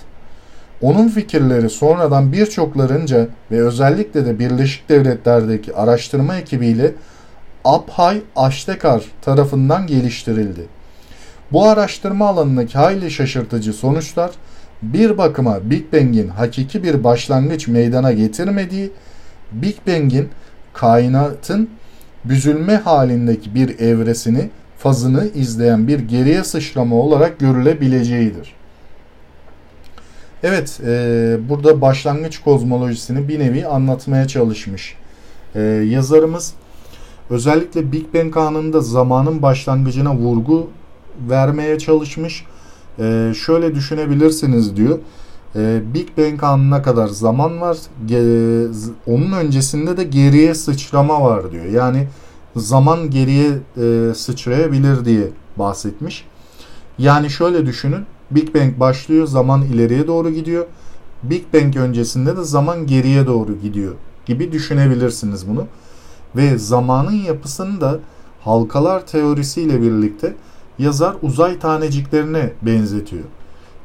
[0.83, 6.93] Onun fikirleri sonradan birçoklarınca ve özellikle de Birleşik Devletler'deki araştırma ekibiyle
[7.65, 10.74] Abhay Ashtekar tarafından geliştirildi.
[11.53, 14.31] Bu araştırma alanındaki hayli şaşırtıcı sonuçlar
[14.83, 18.91] bir bakıma Big Bang'in hakiki bir başlangıç meydana getirmediği,
[19.53, 20.29] Big Bang'in
[20.73, 21.71] kainatın
[22.25, 28.55] büzülme halindeki bir evresini, fazını izleyen bir geriye sıçrama olarak görülebileceğidir.
[30.43, 34.97] Evet, e, burada başlangıç kozmolojisini bir nevi anlatmaya çalışmış.
[35.55, 36.55] E, yazarımız
[37.31, 40.71] özellikle Big Bang anında zamanın başlangıcına vurgu
[41.31, 42.45] vermeye çalışmış.
[42.99, 44.99] E, şöyle düşünebilirsiniz diyor.
[45.57, 47.77] E, Big Bang anına kadar zaman var.
[48.07, 48.21] Ge,
[49.07, 51.65] onun öncesinde de geriye sıçrama var diyor.
[51.65, 52.09] Yani
[52.57, 56.27] zaman geriye e, sıçrayabilir diye bahsetmiş.
[56.99, 58.05] Yani şöyle düşünün.
[58.31, 60.67] Big Bang başlıyor, zaman ileriye doğru gidiyor.
[61.23, 63.95] Big Bang öncesinde de zaman geriye doğru gidiyor
[64.27, 65.67] gibi düşünebilirsiniz bunu.
[66.37, 67.99] Ve zamanın yapısını da
[68.41, 70.35] halkalar teorisiyle birlikte
[70.79, 73.25] yazar uzay taneciklerine benzetiyor.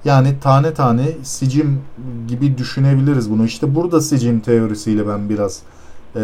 [0.06, 1.82] Yani tane tane sicim
[2.28, 3.46] gibi düşünebiliriz bunu.
[3.46, 5.62] İşte burada sicim teorisiyle ben biraz
[6.16, 6.20] e,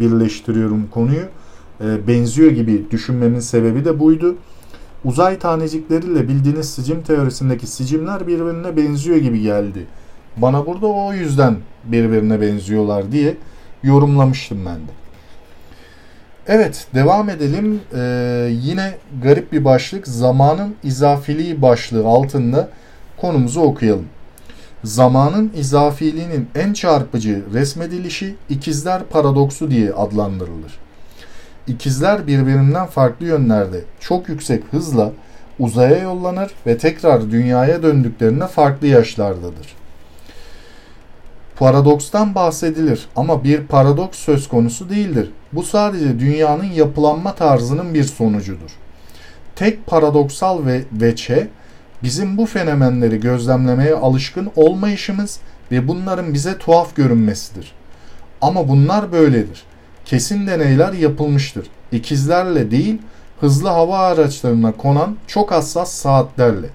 [0.00, 1.24] birleştiriyorum konuyu.
[1.80, 4.36] E, benziyor gibi düşünmemin sebebi de buydu.
[5.04, 9.86] Uzay tanecikleriyle bildiğiniz sicim teorisindeki sicimler birbirine benziyor gibi geldi.
[10.36, 13.36] Bana burada o yüzden birbirine benziyorlar diye
[13.82, 15.07] yorumlamıştım ben de.
[16.48, 17.80] Evet devam edelim.
[17.94, 22.68] Ee, yine garip bir başlık zamanın izafiliği başlığı altında
[23.16, 24.06] konumuzu okuyalım.
[24.84, 30.78] Zamanın izafiliğinin en çarpıcı resmedilişi ikizler paradoksu diye adlandırılır.
[31.66, 35.12] İkizler birbirinden farklı yönlerde çok yüksek hızla
[35.58, 39.76] uzaya yollanır ve tekrar dünyaya döndüklerinde farklı yaşlardadır.
[41.58, 45.30] Paradokstan bahsedilir ama bir paradoks söz konusu değildir.
[45.52, 48.70] Bu sadece dünyanın yapılanma tarzının bir sonucudur.
[49.56, 51.48] Tek paradoksal ve veçe
[52.02, 55.40] bizim bu fenomenleri gözlemlemeye alışkın olmayışımız
[55.72, 57.72] ve bunların bize tuhaf görünmesidir.
[58.40, 59.62] Ama bunlar böyledir.
[60.04, 61.66] Kesin deneyler yapılmıştır.
[61.92, 62.98] İkizlerle değil,
[63.40, 66.66] hızlı hava araçlarına konan çok hassas saatlerle.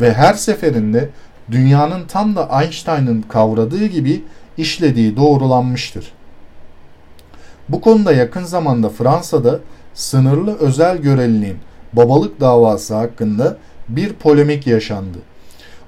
[0.00, 1.08] Ve her seferinde
[1.50, 4.22] dünyanın tam da Einstein'ın kavradığı gibi
[4.56, 6.12] işlediği doğrulanmıştır.
[7.68, 9.60] Bu konuda yakın zamanda Fransa'da
[9.94, 11.58] sınırlı özel göreliliğin
[11.92, 13.56] babalık davası hakkında
[13.88, 15.18] bir polemik yaşandı.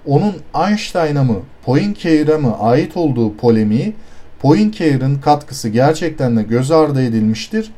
[0.07, 0.35] Onun
[0.69, 3.95] Einstein'a mı Poincare'a mı ait olduğu polemiği
[4.41, 7.71] Poincare'ın katkısı gerçekten de göz ardı edilmiştir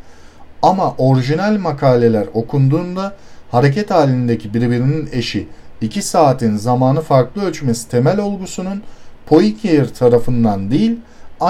[0.62, 3.16] ama orijinal makaleler okunduğunda
[3.50, 5.48] hareket halindeki birbirinin eşi
[5.82, 8.82] 2 saatin zamanı farklı ölçmesi temel olgusunun
[9.26, 10.96] Poincare tarafından değil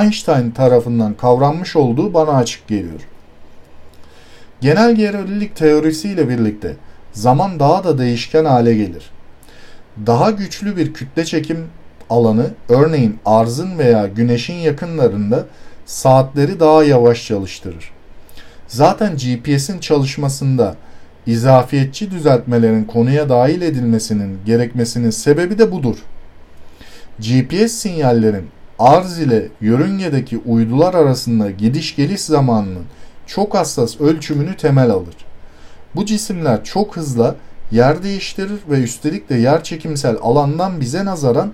[0.01, 3.01] Einstein tarafından kavranmış olduğu bana açık geliyor.
[4.61, 6.77] Genel görelilik teorisiyle birlikte
[7.13, 9.11] zaman daha da değişken hale gelir.
[10.07, 11.67] Daha güçlü bir kütle çekim
[12.11, 15.47] alanı örneğin arzın veya güneşin yakınlarında
[15.87, 17.93] saatleri daha yavaş çalıştırır.
[18.69, 20.77] Zaten GPS'in çalışmasında
[21.27, 25.97] izafiyetçi düzeltmelerin konuya dahil edilmesinin gerekmesinin sebebi de budur.
[27.19, 32.85] GPS sinyallerin arz ile yörüngedeki uydular arasında gidiş geliş zamanının
[33.27, 35.17] çok hassas ölçümünü temel alır.
[35.95, 37.35] Bu cisimler çok hızlı
[37.71, 41.53] yer değiştirir ve üstelik de yer çekimsel alandan bize nazaran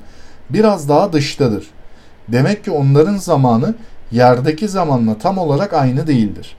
[0.50, 1.66] biraz daha dıştadır.
[2.28, 3.74] Demek ki onların zamanı
[4.12, 6.57] yerdeki zamanla tam olarak aynı değildir.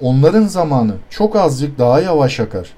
[0.00, 2.68] Onların zamanı çok azıcık daha yavaş akar.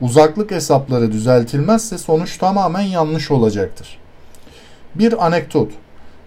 [0.00, 3.98] Uzaklık hesapları düzeltilmezse sonuç tamamen yanlış olacaktır.
[4.94, 5.70] Bir anekdot.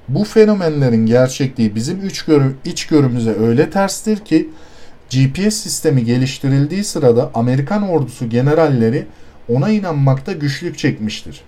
[0.07, 4.49] Bu fenomenlerin gerçekliği bizim iç, görü, iç görümüze öyle terstir ki
[5.09, 9.07] GPS sistemi geliştirildiği sırada Amerikan ordusu generalleri
[9.49, 11.41] ona inanmakta güçlük çekmiştir.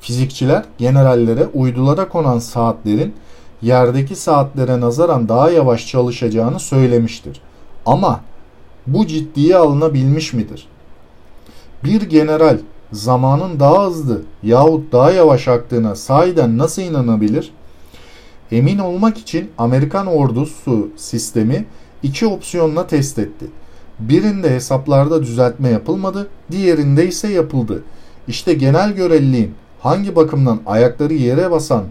[0.00, 3.14] Fizikçiler generallere uydulara konan saatlerin
[3.62, 7.40] yerdeki saatlere nazaran daha yavaş çalışacağını söylemiştir.
[7.86, 8.20] Ama
[8.86, 10.68] bu ciddiye alınabilmiş midir?
[11.84, 12.58] Bir general
[12.92, 17.52] zamanın daha hızlı yahut daha yavaş aktığına sahiden nasıl inanabilir?
[18.52, 21.64] Emin olmak için Amerikan ordusu sistemi
[22.02, 23.46] iki opsiyonla test etti.
[24.00, 27.82] Birinde hesaplarda düzeltme yapılmadı, diğerinde ise yapıldı.
[28.28, 31.84] İşte genel göreliliğin hangi bakımdan ayakları yere basan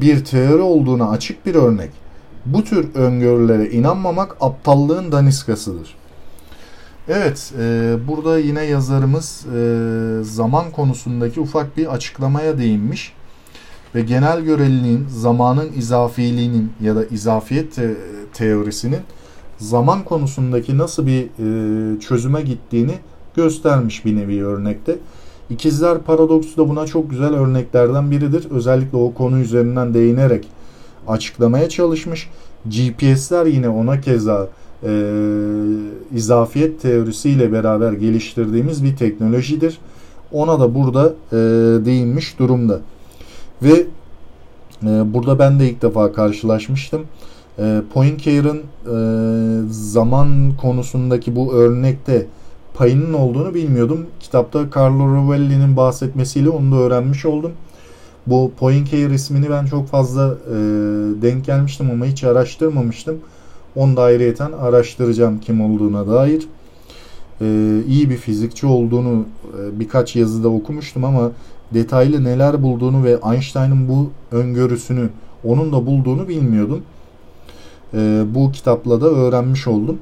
[0.00, 1.90] bir teori olduğuna açık bir örnek.
[2.46, 5.94] Bu tür öngörülere inanmamak aptallığın daniskasıdır.
[7.08, 9.58] Evet, e, burada yine yazarımız e,
[10.22, 13.12] zaman konusundaki ufak bir açıklamaya değinmiş
[13.94, 17.96] ve genel göreliliğin, zamanın izafiliğinin ya da izafiyet te-
[18.34, 19.00] teorisinin
[19.58, 22.94] zaman konusundaki nasıl bir e, çözüme gittiğini
[23.36, 24.98] göstermiş bir nevi örnekte.
[25.50, 28.50] İkizler paradoksu da buna çok güzel örneklerden biridir.
[28.50, 30.48] Özellikle o konu üzerinden değinerek
[31.08, 32.30] açıklamaya çalışmış.
[32.66, 34.48] GPS'ler yine ona keza
[34.82, 35.12] e,
[36.14, 39.78] izafiyet teorisiyle beraber geliştirdiğimiz bir teknolojidir.
[40.32, 41.36] Ona da burada e,
[41.84, 42.80] değinmiş durumda.
[43.62, 43.86] Ve
[44.82, 47.02] e, burada ben de ilk defa karşılaşmıştım.
[47.58, 48.96] E, Poincare'ın e,
[49.70, 52.26] zaman konusundaki bu örnekte
[52.76, 54.06] payının olduğunu bilmiyordum.
[54.20, 57.52] Kitapta Carlo Rovelli'nin bahsetmesiyle onu da öğrenmiş oldum.
[58.26, 60.54] Bu Poincare ismini ben çok fazla e,
[61.22, 63.18] denk gelmiştim ama hiç araştırmamıştım.
[63.76, 66.46] Onu da ayrıyeten araştıracağım kim olduğuna dair.
[67.40, 67.46] E,
[67.88, 69.24] iyi bir fizikçi olduğunu
[69.58, 71.30] e, birkaç yazıda okumuştum ama
[71.74, 75.08] detaylı neler bulduğunu ve Einstein'ın bu öngörüsünü
[75.44, 76.82] onun da bulduğunu bilmiyordum.
[77.94, 79.98] E, bu kitapla da öğrenmiş oldum.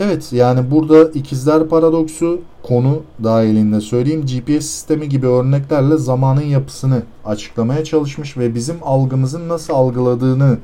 [0.00, 7.84] Evet yani burada ikizler paradoksu konu dahilinde söyleyeyim GPS sistemi gibi örneklerle zamanın yapısını açıklamaya
[7.84, 10.58] çalışmış ve bizim algımızın nasıl algıladığını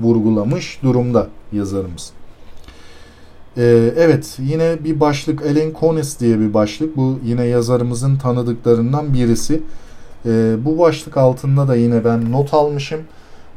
[0.00, 2.12] vurgulamış durumda yazarımız.
[3.56, 9.62] Ee, evet yine bir başlık Ellen Konis diye bir başlık bu yine yazarımızın tanıdıklarından birisi.
[10.26, 13.00] Ee, bu başlık altında da yine ben not almışım.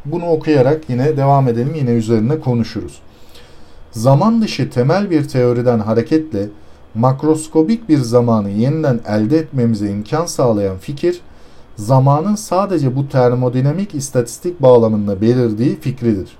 [0.06, 3.00] Bunu okuyarak yine devam edelim yine üzerine konuşuruz.
[3.94, 6.48] Zaman dışı temel bir teoriden hareketle
[6.96, 11.22] makroskobik bir zamanı yeniden elde etmemize imkan sağlayan fikir,
[11.76, 16.38] zamanın sadece bu termodinamik istatistik bağlamında belirdiği fikridir.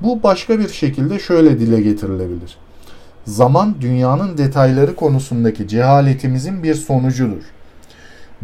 [0.00, 2.56] Bu başka bir şekilde şöyle dile getirilebilir.
[3.24, 7.42] Zaman dünyanın detayları konusundaki cehaletimizin bir sonucudur.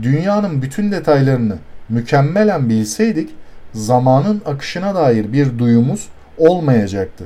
[0.02, 3.30] Dünyanın bütün detaylarını mükemmelen bilseydik
[3.72, 7.24] zamanın akışına dair bir duyumuz olmayacaktı.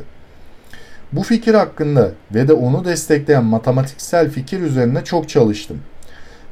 [1.12, 5.78] Bu fikir hakkında ve de onu destekleyen matematiksel fikir üzerine çok çalıştım.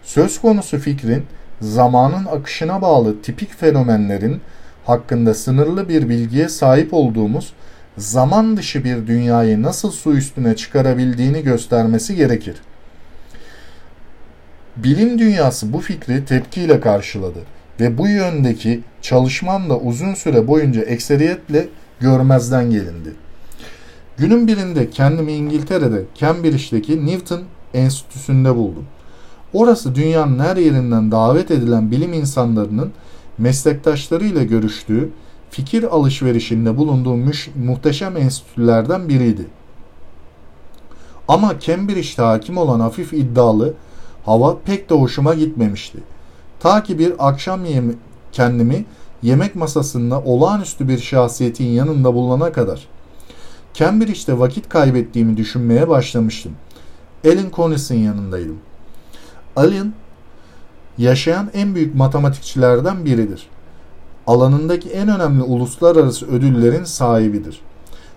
[0.03, 1.25] Söz konusu fikrin
[1.61, 4.41] zamanın akışına bağlı tipik fenomenlerin
[4.85, 7.53] hakkında sınırlı bir bilgiye sahip olduğumuz
[7.97, 12.57] zaman dışı bir dünyayı nasıl su üstüne çıkarabildiğini göstermesi gerekir.
[14.77, 17.39] Bilim dünyası bu fikri tepkiyle karşıladı
[17.81, 21.69] ve bu yöndeki çalışmam da uzun süre boyunca ekseriyetle
[22.01, 23.28] görmezden gelindi.
[24.19, 27.43] Günün birinde kendimi İngiltere'de Cambridge'deki Newton
[27.75, 28.85] Enstitüsü'nde buldum.
[29.53, 32.93] Orası dünyanın her yerinden davet edilen bilim insanlarının
[33.39, 35.11] meslektaşlarıyla görüştüğü,
[35.51, 37.17] fikir alışverişinde bulunduğu
[37.65, 39.47] muhteşem enstitülerden biriydi.
[41.29, 43.75] Ama Cambridge'de hakim olan hafif iddialı
[44.25, 45.99] hava pek de hoşuma gitmemişti.
[46.61, 47.95] Ta ki bir akşam yemi
[48.33, 48.85] kendimi
[49.23, 52.89] yemek masasında olağanüstü bir şahsiyetin yanında bulana kadar.
[53.79, 56.53] Cambridge'de vakit kaybettiğimi düşünmeye başlamıştım.
[57.27, 58.59] Alan Collins'in yanındaydım.
[59.57, 59.93] Alan,
[60.99, 63.49] yaşayan en büyük matematikçilerden biridir.
[64.27, 67.61] Alanındaki en önemli uluslararası ödüllerin sahibidir.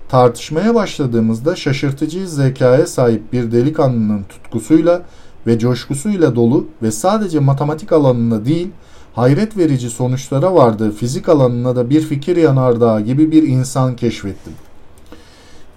[0.09, 5.01] Tartışmaya başladığımızda şaşırtıcı zekaya sahip bir delikanlının tutkusuyla
[5.47, 8.67] ve coşkusuyla dolu ve sadece matematik alanında değil,
[9.13, 14.53] hayret verici sonuçlara vardığı fizik alanına da bir fikir yanardağı gibi bir insan keşfettim.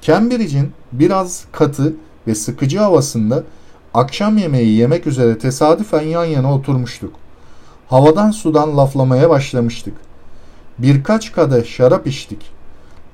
[0.05, 1.95] Cambridge'in biraz katı
[2.27, 3.45] ve sıkıcı havasında
[3.95, 7.15] akşam yemeği yemek üzere tesadüfen yan yana oturmuştuk.
[7.89, 9.95] Havadan sudan laflamaya başlamıştık.
[10.79, 12.51] Birkaç kadeh şarap içtik.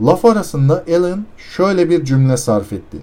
[0.00, 1.26] Laf arasında Alan
[1.56, 2.98] şöyle bir cümle sarf etti.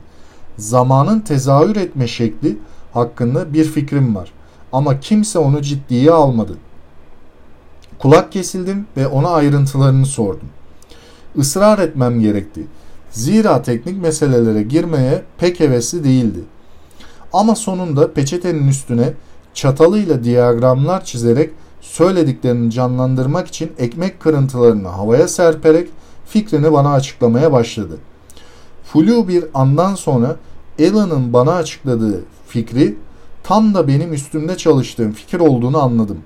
[0.58, 2.58] Zamanın tezahür etme şekli
[2.94, 4.32] hakkında bir fikrim var.
[4.72, 6.58] Ama kimse onu ciddiye almadı.
[8.00, 10.50] Kulak kesildim ve ona ayrıntılarını sordum.
[11.36, 12.68] Israr etmem gerekti.
[13.12, 16.40] Zira teknik meselelere girmeye pek hevesli değildi.
[17.34, 19.14] Ama sonunda peçetenin üstüne
[19.54, 21.52] çatalıyla diyagramlar çizerek
[21.82, 25.90] söylediklerini canlandırmak için ekmek kırıntılarını havaya serperek
[26.26, 27.98] fikrini bana açıklamaya başladı.
[28.84, 30.36] Flu bir andan sonra
[30.80, 32.98] Alan'ın bana açıkladığı fikri
[33.44, 36.18] tam da benim üstümde çalıştığım fikir olduğunu anladım.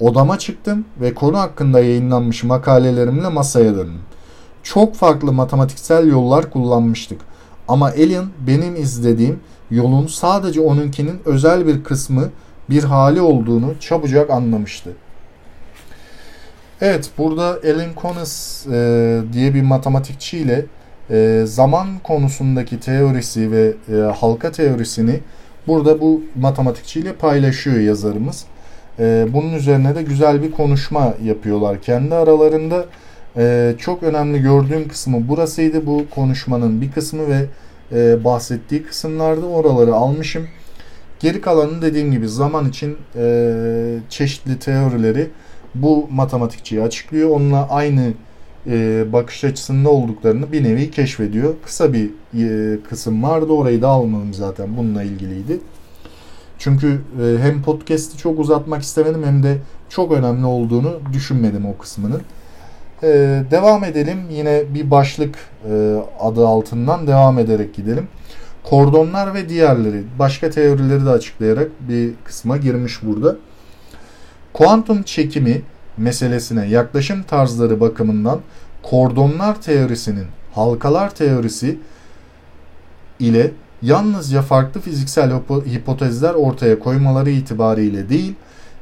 [0.00, 4.07] Odama çıktım ve konu hakkında yayınlanmış makalelerimle masaya döndüm.
[4.68, 7.20] Çok farklı matematiksel yollar kullanmıştık.
[7.68, 9.40] Ama Alien benim izlediğim
[9.70, 12.30] yolun sadece onunkinin özel bir kısmı
[12.70, 14.90] bir hali olduğunu çabucak anlamıştı.
[16.80, 20.66] Evet burada Alan Connors e, diye bir matematikçiyle
[21.10, 25.20] e, zaman konusundaki teorisi ve e, halka teorisini
[25.66, 28.44] burada bu matematikçiyle paylaşıyor yazarımız.
[28.98, 32.84] E, bunun üzerine de güzel bir konuşma yapıyorlar kendi aralarında.
[33.38, 37.46] E, çok önemli gördüğüm kısmı burasıydı bu konuşmanın bir kısmı ve
[37.92, 40.46] e, bahsettiği kısımlarda oraları almışım.
[41.20, 45.30] Geri kalanını dediğim gibi zaman için e, çeşitli teorileri
[45.74, 47.30] bu matematikçiyi açıklıyor.
[47.30, 48.12] Onunla aynı
[48.66, 51.54] e, bakış açısında olduklarını bir nevi keşfediyor.
[51.64, 55.60] Kısa bir e, kısım vardı orayı da almadım zaten bununla ilgiliydi.
[56.58, 59.58] Çünkü e, hem podcast'i çok uzatmak istemedim hem de
[59.88, 62.22] çok önemli olduğunu düşünmedim o kısmının.
[63.02, 65.36] E, devam edelim yine bir başlık
[65.70, 68.08] e, adı altından devam ederek gidelim.
[68.64, 73.36] Kordonlar ve diğerleri başka teorileri de açıklayarak bir kısma girmiş burada.
[74.52, 75.62] Kuantum çekimi
[75.96, 78.40] meselesine yaklaşım tarzları bakımından
[78.82, 81.78] kordonlar teorisinin halkalar teorisi
[83.18, 83.50] ile
[83.82, 85.32] yalnızca farklı fiziksel
[85.74, 88.34] hipotezler ortaya koymaları itibariyle değil,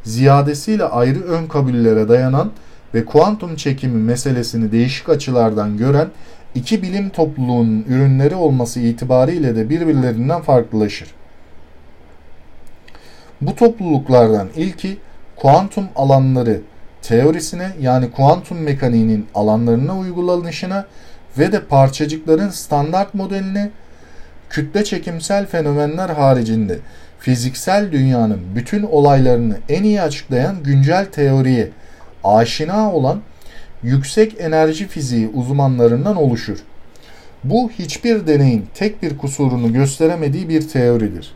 [0.05, 2.51] ziyadesiyle ayrı ön kabullere dayanan
[2.97, 6.09] ve kuantum çekimi meselesini değişik açılardan gören
[6.55, 11.09] iki bilim topluluğunun ürünleri olması itibariyle de birbirlerinden farklılaşır.
[13.41, 14.97] Bu topluluklardan ilki
[15.37, 16.61] kuantum alanları
[17.03, 20.87] teorisine yani kuantum mekaniğinin alanlarına uygulanışına
[21.39, 23.71] ve de parçacıkların standart modeline
[24.51, 26.79] kütle çekimsel fenomenler haricinde
[27.19, 31.71] fiziksel dünyanın bütün olaylarını en iyi açıklayan güncel teoriye
[32.27, 33.21] aşina olan
[33.83, 36.59] yüksek enerji fiziği uzmanlarından oluşur.
[37.45, 41.33] Bu hiçbir deneyin tek bir kusurunu gösteremediği bir teoridir.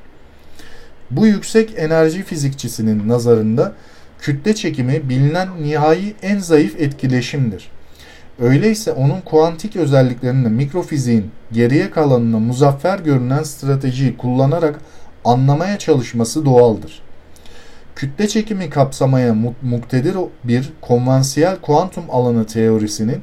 [1.11, 3.73] Bu yüksek enerji fizikçisinin nazarında
[4.19, 7.71] kütle çekimi bilinen nihai en zayıf etkileşimdir.
[8.41, 14.81] Öyleyse onun kuantik özelliklerini mikrofiziğin geriye kalanına muzaffer görünen stratejiyi kullanarak
[15.25, 17.03] anlamaya çalışması doğaldır.
[17.97, 23.23] Kütle çekimi kapsamaya muktedir bir konvansiyel kuantum alanı teorisinin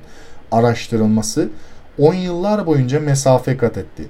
[0.51, 1.49] araştırılması
[1.99, 4.03] 10 yıllar boyunca mesafe kat etti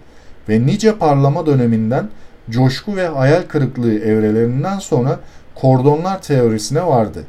[0.49, 2.09] ve nice parlama döneminden
[2.49, 5.19] coşku ve hayal kırıklığı evrelerinden sonra
[5.55, 7.23] kordonlar teorisine vardı.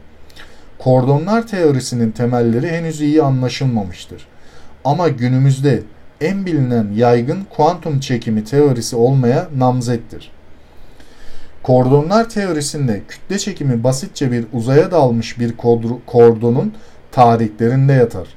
[0.79, 4.27] Kordonlar teorisinin temelleri henüz iyi anlaşılmamıştır.
[4.85, 5.83] Ama günümüzde
[6.21, 10.31] en bilinen yaygın kuantum çekimi teorisi olmaya namzettir.
[11.69, 15.57] Kordonlar teorisinde kütle çekimi basitçe bir uzaya dalmış bir
[16.07, 16.75] kordonun
[17.13, 18.29] tarihlerinde yatar.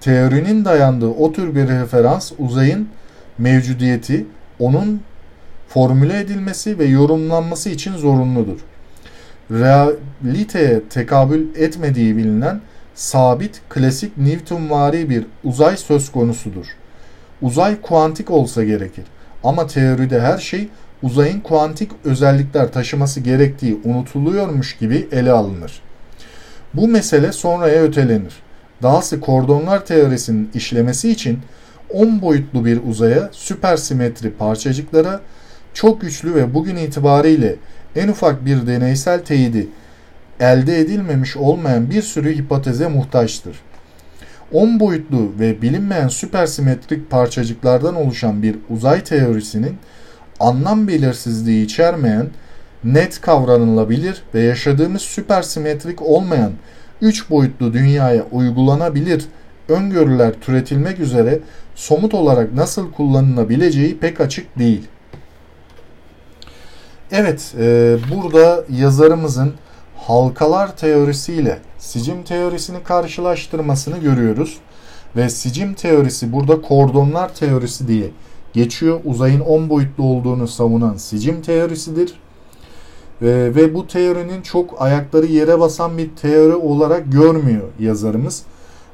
[0.00, 2.88] Teorinin dayandığı o tür bir referans uzayın
[3.38, 4.26] mevcudiyeti
[4.58, 5.00] onun
[5.68, 8.60] formüle edilmesi ve yorumlanması için zorunludur.
[9.50, 12.60] Realiteye tekabül etmediği bilinen
[12.94, 16.66] sabit, klasik Newtonvari bir uzay söz konusudur.
[17.42, 19.04] Uzay kuantik olsa gerekir.
[19.44, 20.68] Ama teoride her şey
[21.04, 25.80] uzayın kuantik özellikler taşıması gerektiği unutuluyormuş gibi ele alınır.
[26.74, 28.34] Bu mesele sonraya ötelenir.
[28.82, 31.38] Dahası kordonlar teorisinin işlemesi için
[31.90, 35.20] 10 boyutlu bir uzaya süpersimetri parçacıklara
[35.74, 37.56] çok güçlü ve bugün itibariyle
[37.96, 39.68] en ufak bir deneysel teyidi
[40.40, 43.56] elde edilmemiş olmayan bir sürü hipoteze muhtaçtır.
[44.52, 49.76] 10 boyutlu ve bilinmeyen süpersimetrik parçacıklardan oluşan bir uzay teorisinin
[50.44, 52.26] anlam belirsizliği içermeyen,
[52.84, 56.52] net kavranılabilir ve yaşadığımız süpersimetrik olmayan
[57.00, 59.24] 3 boyutlu dünyaya uygulanabilir
[59.68, 61.40] öngörüler türetilmek üzere
[61.74, 64.82] somut olarak nasıl kullanılabileceği pek açık değil.
[67.12, 69.54] Evet, e, burada yazarımızın
[69.96, 74.58] halkalar teorisiyle sicim teorisini karşılaştırmasını görüyoruz.
[75.16, 78.10] Ve sicim teorisi burada kordonlar teorisi diye
[78.54, 79.00] geçiyor.
[79.04, 82.14] Uzayın 10 boyutlu olduğunu savunan sicim teorisidir.
[83.22, 88.42] Ee, ve bu teorinin çok ayakları yere basan bir teori olarak görmüyor yazarımız.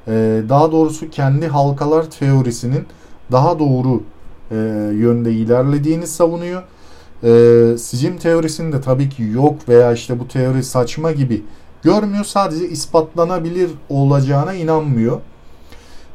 [0.09, 2.85] Ee, daha doğrusu kendi halkalar teorisinin
[3.33, 4.03] daha doğru
[4.51, 4.57] e,
[4.95, 6.63] yönde ilerlediğini savunuyor.
[7.25, 11.43] Ee, sicim teorisinde tabii ki yok veya işte bu teori saçma gibi
[11.83, 12.25] görmüyor.
[12.25, 15.21] Sadece ispatlanabilir olacağına inanmıyor.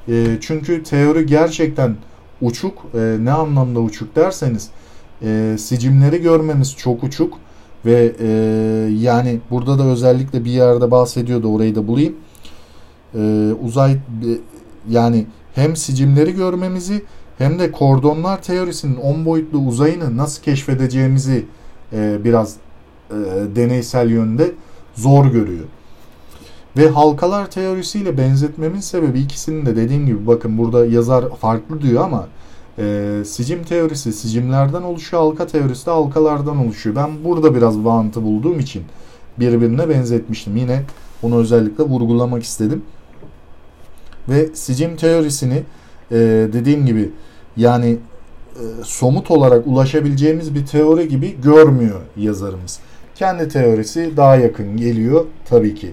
[0.07, 1.95] E, çünkü teori gerçekten
[2.41, 2.85] uçuk.
[2.93, 4.69] E, ne anlamda uçuk derseniz
[5.21, 7.33] e, sicimleri görmemiz çok uçuk
[7.85, 8.27] ve e,
[8.93, 12.15] yani burada da özellikle bir yerde bahsediyordu orayı da bulayım.
[13.15, 13.97] E, uzay
[14.89, 15.25] yani
[15.55, 17.03] hem sicimleri görmemizi
[17.37, 21.45] hem de kordonlar teorisinin 10 boyutlu uzayını nasıl keşfedeceğimizi
[21.93, 22.55] e, biraz
[23.09, 23.15] e,
[23.55, 24.51] deneysel yönde
[24.95, 25.65] zor görüyor.
[26.77, 32.27] Ve halkalar teorisiyle benzetmemin sebebi ikisinin de dediğim gibi bakın burada yazar farklı diyor ama
[32.79, 36.95] e, sicim teorisi sicimlerden oluşuyor, halka teorisi de halkalardan oluşuyor.
[36.95, 38.83] Ben burada biraz bağıntı bulduğum için
[39.39, 40.55] birbirine benzetmiştim.
[40.55, 40.83] Yine
[41.23, 42.81] bunu özellikle vurgulamak istedim.
[44.29, 45.63] Ve sicim teorisini
[46.11, 46.15] e,
[46.53, 47.11] dediğim gibi
[47.57, 47.97] yani
[48.55, 52.79] e, somut olarak ulaşabileceğimiz bir teori gibi görmüyor yazarımız.
[53.15, 55.91] Kendi teorisi daha yakın geliyor tabii ki.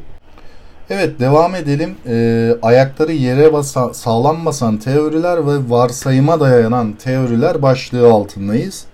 [0.91, 1.95] Evet devam edelim.
[2.07, 8.85] Ee, ayakları yere basa, sağlam basan teoriler ve varsayıma dayanan teoriler başlığı altındayız.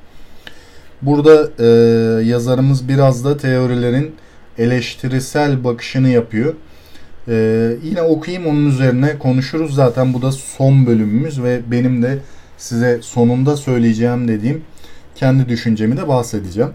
[1.03, 1.67] Burada e,
[2.25, 4.15] yazarımız biraz da teorilerin
[4.59, 6.55] eleştirisel bakışını yapıyor.
[7.29, 7.35] E,
[7.83, 9.75] yine okuyayım onun üzerine konuşuruz.
[9.75, 12.19] Zaten bu da son bölümümüz ve benim de
[12.59, 14.63] size sonunda söyleyeceğim dediğim
[15.15, 16.71] kendi düşüncemi de bahsedeceğim.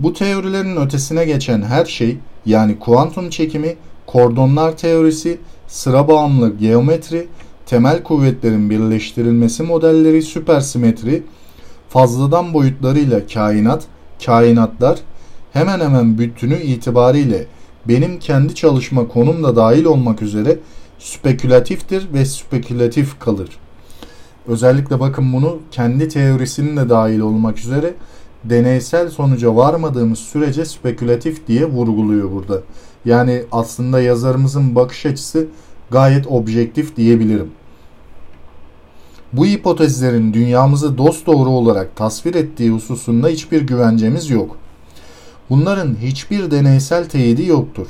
[0.00, 3.76] Bu teorilerin ötesine geçen her şey yani kuantum çekimi
[4.12, 5.38] kordonlar teorisi,
[5.68, 7.28] sıra bağımlı geometri,
[7.66, 11.22] temel kuvvetlerin birleştirilmesi modelleri, süpersimetri,
[11.88, 13.82] fazladan boyutlarıyla kainat,
[14.24, 14.98] kainatlar
[15.52, 17.46] hemen hemen bütünü itibariyle
[17.88, 20.58] benim kendi çalışma konum da dahil olmak üzere
[20.98, 23.48] spekülatiftir ve spekülatif kalır.
[24.46, 27.94] Özellikle bakın bunu kendi teorisinin de dahil olmak üzere
[28.44, 32.62] deneysel sonuca varmadığımız sürece spekülatif diye vurguluyor burada.
[33.04, 35.46] Yani aslında yazarımızın bakış açısı
[35.90, 37.50] gayet objektif diyebilirim.
[39.32, 44.56] Bu hipotezlerin dünyamızı dosdoğru olarak tasvir ettiği hususunda hiçbir güvencemiz yok.
[45.50, 47.86] Bunların hiçbir deneysel teyidi yoktur.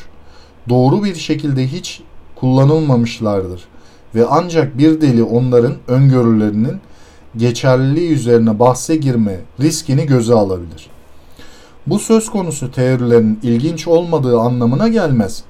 [0.68, 2.02] Doğru bir şekilde hiç
[2.36, 3.64] kullanılmamışlardır
[4.14, 6.80] ve ancak bir deli onların öngörülerinin
[7.36, 10.90] geçerliliği üzerine bahse girme riskini göze alabilir.
[11.91, 15.43] Bu söz konusu teorilerin ilginç olmadığı anlamına gelmez.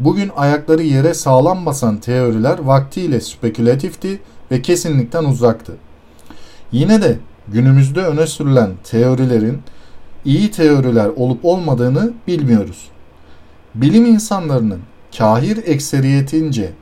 [0.00, 4.20] Bugün ayakları yere sağlam basan teoriler vaktiyle spekülatifti
[4.50, 5.72] ve kesinlikten uzaktı.
[6.72, 7.18] Yine de
[7.48, 9.58] günümüzde öne sürülen teorilerin
[10.24, 12.88] iyi teoriler olup olmadığını bilmiyoruz.
[13.74, 14.80] Bilim insanlarının
[15.18, 16.72] kahir ekseriyetince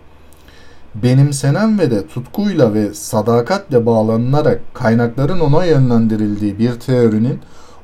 [0.95, 7.41] benimsenen ve de tutkuyla ve sadakatle bağlanılarak kaynakların ona yönlendirildiği bir teorinin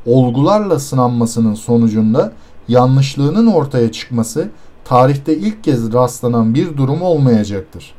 [0.06, 2.32] olgularla sınanmasının sonucunda
[2.68, 4.48] yanlışlığının ortaya çıkması
[4.84, 7.94] tarihte ilk kez rastlanan bir durum olmayacaktır.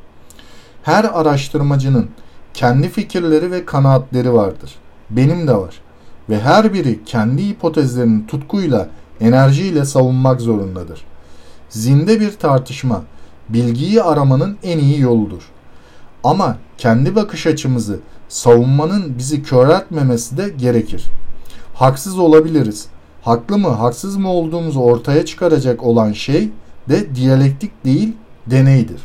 [0.84, 2.10] Her araştırmacının
[2.54, 4.76] kendi fikirleri ve kanaatleri vardır.
[5.10, 5.82] Benim de var.
[6.30, 8.90] Ve her biri kendi hipotezlerini tutkuyla,
[9.22, 11.06] enerjiyle savunmak zorundadır.
[11.70, 13.02] Zinde bir tartışma,
[13.50, 15.44] bilgiyi aramanın en iyi yoludur.
[16.24, 18.00] Ama kendi bakış açımızı
[18.30, 21.23] savunmanın bizi köreltmemesi de gerekir.''
[21.74, 22.88] Haksız olabiliriz.
[23.22, 26.50] Haklı mı, haksız mı olduğumuzu ortaya çıkaracak olan şey
[26.90, 28.14] de diyalektik değil,
[28.48, 29.02] deneydir.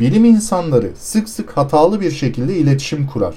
[0.00, 3.34] Bilim insanları sık sık hatalı bir şekilde iletişim kurar.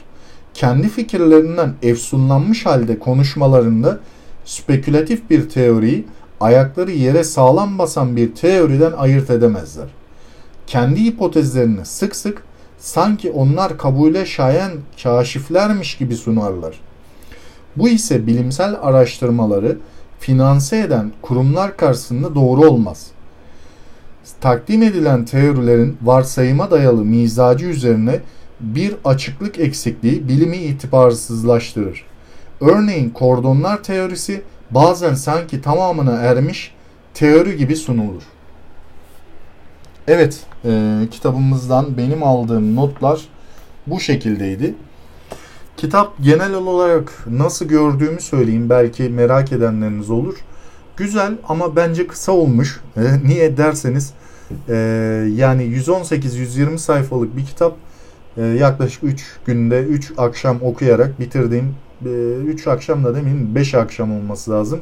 [0.54, 4.00] Kendi fikirlerinden efsunlanmış halde konuşmalarında
[4.46, 6.06] spekülatif bir teoriyi
[6.40, 9.88] ayakları yere sağlam basan bir teoriden ayırt edemezler.
[10.68, 12.44] Kendi hipotezlerini sık sık
[12.80, 14.72] sanki onlar kabule şayan
[15.04, 16.91] kaşiflermiş gibi sunarlar.''
[17.76, 19.78] Bu ise bilimsel araştırmaları
[20.20, 23.08] finanse eden kurumlar karşısında doğru olmaz.
[24.42, 28.20] Takdim edilen teorilerin varsayıma dayalı mizacı üzerine
[28.60, 32.06] bir açıklık eksikliği bilimi itibarsızlaştırır.
[32.62, 34.42] Örneğin kordonlar teorisi
[34.72, 36.74] bazen sanki tamamına ermiş
[37.14, 38.24] teori gibi sunulur.
[40.08, 43.22] Evet, e, kitabımızdan benim aldığım notlar
[43.88, 44.76] bu şekildeydi.
[45.78, 48.70] Kitap genel olarak nasıl gördüğümü söyleyeyim.
[48.70, 50.36] Belki merak edenleriniz olur.
[50.98, 52.80] Güzel ama bence kısa olmuş.
[52.98, 54.14] E, niye derseniz
[54.70, 54.76] e,
[55.36, 57.76] yani 118-120 sayfalık bir kitap
[58.38, 61.76] e, yaklaşık 3 günde 3 akşam okuyarak bitirdiğim
[62.46, 64.80] 3 e, akşam da demeyeyim 5 akşam olması lazım.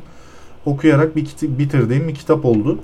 [0.65, 2.79] Okuyarak bir bitirdiğim bir kitap oldu.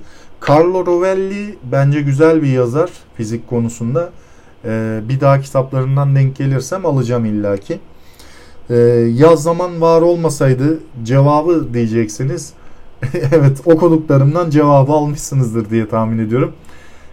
[0.48, 4.10] Carlo Rovelli bence güzel bir yazar fizik konusunda.
[5.08, 7.78] Bir daha kitaplarından denk gelirsem alacağım illaki.
[8.70, 8.74] E,
[9.14, 12.52] yaz zaman var olmasaydı cevabı diyeceksiniz.
[13.32, 16.52] evet okuduklarımdan cevabı almışsınızdır diye tahmin ediyorum.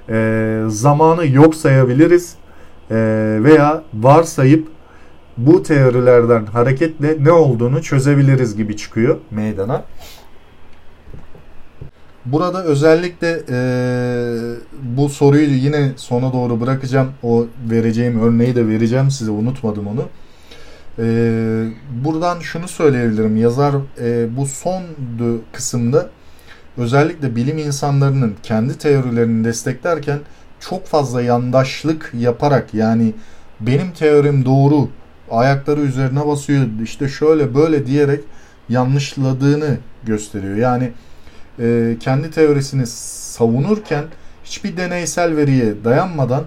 [0.09, 2.35] E, zamanı yok sayabiliriz
[2.91, 2.95] e,
[3.43, 4.67] veya varsayıp
[5.37, 9.83] bu teorilerden hareketle ne olduğunu çözebiliriz gibi çıkıyor meydana.
[12.25, 13.57] Burada özellikle e,
[14.97, 17.11] bu soruyu yine sona doğru bırakacağım.
[17.23, 20.01] O vereceğim örneği de vereceğim size unutmadım onu.
[20.99, 21.05] E,
[22.03, 23.37] buradan şunu söyleyebilirim.
[23.37, 24.83] Yazar e, bu son
[25.53, 26.09] kısımda
[26.77, 30.19] özellikle bilim insanlarının kendi teorilerini desteklerken
[30.59, 33.13] çok fazla yandaşlık yaparak yani
[33.59, 34.89] benim teorim doğru
[35.31, 38.19] ayakları üzerine basıyor işte şöyle böyle diyerek
[38.69, 40.55] yanlışladığını gösteriyor.
[40.55, 40.91] Yani
[41.59, 44.03] e, kendi teorisini savunurken
[44.43, 46.43] hiçbir deneysel veriye dayanmadan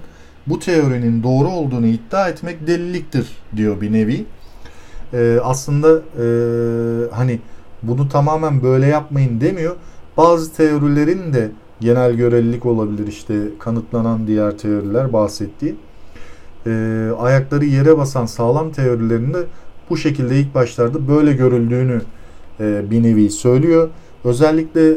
[0.46, 4.24] bu teorinin doğru olduğunu iddia etmek deliliktir diyor bir nevi.
[5.12, 6.26] E, aslında e,
[7.10, 7.40] hani
[7.82, 9.76] bunu tamamen böyle yapmayın demiyor.
[10.16, 15.74] Bazı teorilerin de genel görelilik olabilir işte kanıtlanan diğer teoriler bahsettiği.
[16.66, 16.70] E,
[17.18, 19.38] ayakları yere basan sağlam teorilerinde
[19.90, 22.00] bu şekilde ilk başlarda böyle görüldüğünü
[22.60, 23.88] e, bir nevi söylüyor.
[24.24, 24.90] Özellikle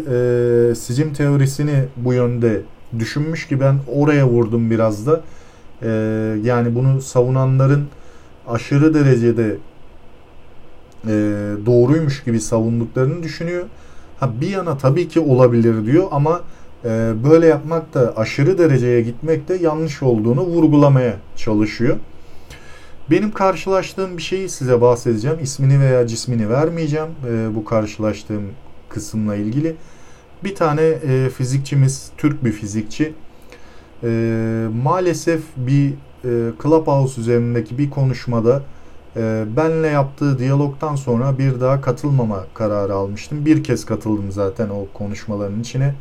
[0.71, 2.61] e, sicim teorisini bu yönde
[2.99, 5.21] düşünmüş ki ben oraya vurdum biraz da.
[5.81, 5.89] E,
[6.43, 7.87] yani bunu savunanların
[8.47, 9.57] aşırı derecede
[11.07, 11.11] e,
[11.65, 13.65] doğruymuş gibi savunduklarını düşünüyor.
[14.19, 16.41] Ha bir yana tabii ki olabilir diyor ama
[16.85, 21.97] e, böyle yapmak da aşırı dereceye gitmek de yanlış olduğunu vurgulamaya çalışıyor.
[23.11, 25.37] Benim karşılaştığım bir şeyi size bahsedeceğim.
[25.41, 28.43] İsmini veya cismini vermeyeceğim e, bu karşılaştığım
[28.89, 29.75] kısımla ilgili.
[30.43, 33.13] Bir tane e, fizikçimiz, Türk bir fizikçi,
[34.03, 35.93] e, maalesef bir
[36.25, 38.61] e, Clubhouse üzerindeki bir konuşmada
[39.15, 43.45] e, benle yaptığı diyalogtan sonra bir daha katılmama kararı almıştım.
[43.45, 45.93] Bir kez katıldım zaten o konuşmaların içine.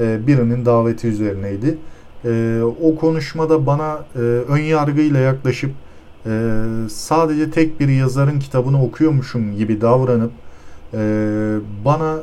[0.00, 1.78] E, birinin daveti üzerineydi.
[2.24, 5.70] E, o konuşmada bana e, ön yargıyla yaklaşıp
[6.26, 6.52] e,
[6.90, 10.32] sadece tek bir yazarın kitabını okuyormuşum gibi davranıp
[10.94, 10.98] e,
[11.84, 12.16] bana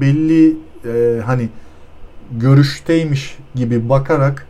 [0.00, 1.48] belli e, hani
[2.30, 4.46] görüşteymiş gibi bakarak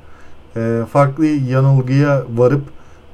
[0.56, 2.62] e, farklı yanılgıya varıp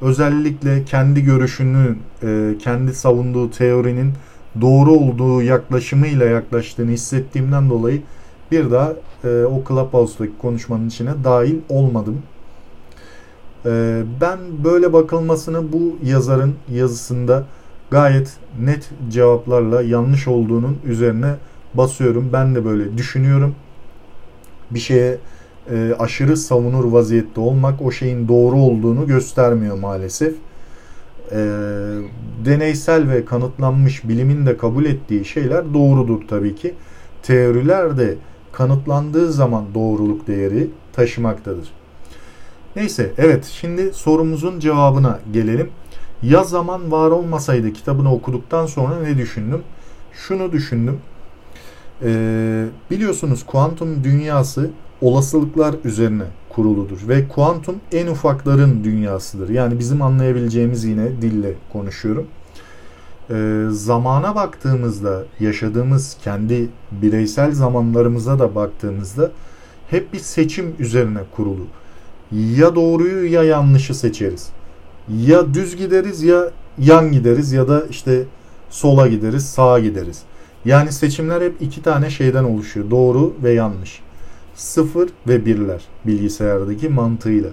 [0.00, 4.12] özellikle kendi görüşünü, e, kendi savunduğu teorinin
[4.60, 8.02] doğru olduğu yaklaşımıyla yaklaştığını hissettiğimden dolayı
[8.50, 8.92] bir daha
[9.24, 12.22] e, o Clubhouse'daki konuşmanın içine dahil olmadım.
[13.66, 17.44] E, ben böyle bakılmasını bu yazarın yazısında
[17.90, 21.34] gayet net cevaplarla yanlış olduğunun üzerine
[21.74, 22.30] basıyorum.
[22.32, 23.54] Ben de böyle düşünüyorum.
[24.70, 25.18] Bir şeye
[25.70, 30.34] e, aşırı savunur vaziyette olmak o şeyin doğru olduğunu göstermiyor maalesef.
[31.32, 31.36] E,
[32.44, 36.74] deneysel ve kanıtlanmış bilimin de kabul ettiği şeyler doğrudur tabii ki.
[37.22, 38.14] Teoriler de
[38.52, 41.72] kanıtlandığı zaman doğruluk değeri taşımaktadır.
[42.76, 45.70] Neyse evet şimdi sorumuzun cevabına gelelim.
[46.22, 49.62] Ya zaman var olmasaydı kitabını okuduktan sonra ne düşündüm?
[50.12, 50.98] Şunu düşündüm.
[52.03, 54.70] Ee, biliyorsunuz kuantum dünyası
[55.01, 59.49] olasılıklar üzerine kuruludur ve kuantum en ufakların dünyasıdır.
[59.49, 62.26] Yani bizim anlayabileceğimiz yine dille konuşuyorum.
[63.30, 69.30] Ee, zamana baktığımızda yaşadığımız kendi bireysel zamanlarımıza da baktığımızda
[69.90, 71.66] hep bir seçim üzerine kurulu.
[72.32, 74.51] Ya doğruyu ya yanlışı seçeriz
[75.09, 78.24] ya düz gideriz ya yan gideriz ya da işte
[78.70, 80.22] sola gideriz, sağa gideriz.
[80.66, 82.90] Yani seçimler hep iki tane şeyden oluşuyor.
[82.90, 84.00] Doğru ve yanlış.
[84.54, 87.50] Sıfır ve birler bilgisayardaki mantığıyla.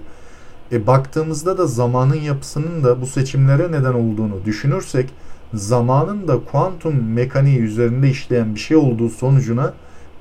[0.72, 5.10] E baktığımızda da zamanın yapısının da bu seçimlere neden olduğunu düşünürsek
[5.54, 9.74] zamanın da kuantum mekaniği üzerinde işleyen bir şey olduğu sonucuna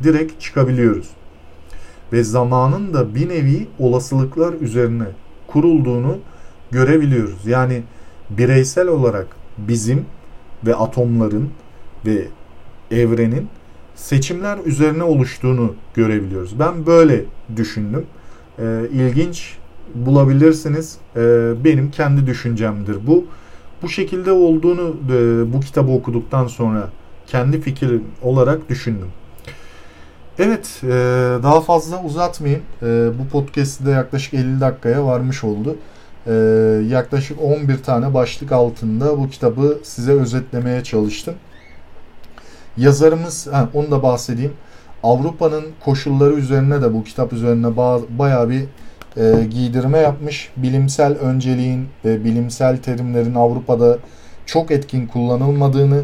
[0.04, 1.10] direkt çıkabiliyoruz.
[2.14, 5.08] Ve zamanın da bir nevi olasılıklar üzerine
[5.48, 6.18] kurulduğunu
[6.72, 7.46] görebiliyoruz.
[7.46, 7.84] Yani
[8.30, 9.28] bireysel olarak
[9.58, 10.06] bizim
[10.66, 11.50] ve atomların
[12.06, 12.28] ve
[12.94, 13.48] evrenin
[13.96, 16.60] seçimler üzerine oluştuğunu görebiliyoruz.
[16.60, 17.26] Ben böyle
[17.56, 18.06] düşündüm.
[18.60, 19.58] Ee, ilginç
[19.96, 20.98] bulabilirsiniz.
[21.16, 21.20] E,
[21.64, 23.26] benim kendi düşüncemdir bu.
[23.82, 26.90] Bu şekilde olduğunu e, bu kitabı okuduktan sonra
[27.28, 29.08] kendi fikrim olarak düşündüm.
[30.40, 30.88] Evet, e,
[31.44, 32.64] daha fazla uzatmayayım.
[32.82, 32.86] E,
[33.20, 35.76] bu podcast'te yaklaşık 50 dakikaya varmış oldu.
[36.28, 36.34] E,
[36.90, 41.34] yaklaşık 11 tane başlık altında bu kitabı size özetlemeye çalıştım.
[42.78, 44.54] Yazarımız, ha, onu da bahsedeyim.
[45.04, 48.64] Avrupa'nın koşulları üzerine de bu kitap üzerine ba- bayağı bir
[49.18, 50.50] e, giydirme yapmış.
[50.58, 53.98] Bilimsel önceliğin ve bilimsel terimlerin Avrupa'da
[54.46, 56.02] çok etkin kullanılmadığını,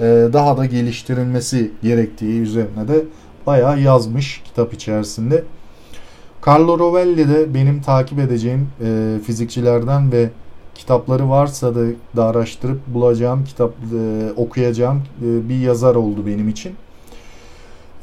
[0.00, 3.04] e, daha da geliştirilmesi gerektiği üzerine de
[3.46, 5.44] bayağı yazmış kitap içerisinde.
[6.46, 10.28] Carlo Rovelli de benim takip edeceğim e, fizikçilerden ve
[10.78, 11.80] kitapları varsa da,
[12.16, 16.74] da araştırıp bulacağım, kitap e, okuyacağım e, bir yazar oldu benim için.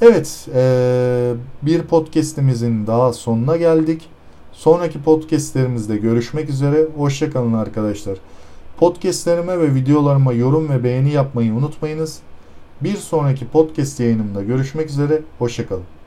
[0.01, 4.01] Evet, e, bir podcast'imizin daha sonuna geldik.
[4.51, 6.87] Sonraki podcastlerimizde görüşmek üzere.
[6.97, 8.17] Hoşçakalın arkadaşlar.
[8.77, 12.19] Podcastlerime ve videolarıma yorum ve beğeni yapmayı unutmayınız.
[12.81, 15.21] Bir sonraki podcast yayınımda görüşmek üzere.
[15.39, 16.04] Hoşçakalın.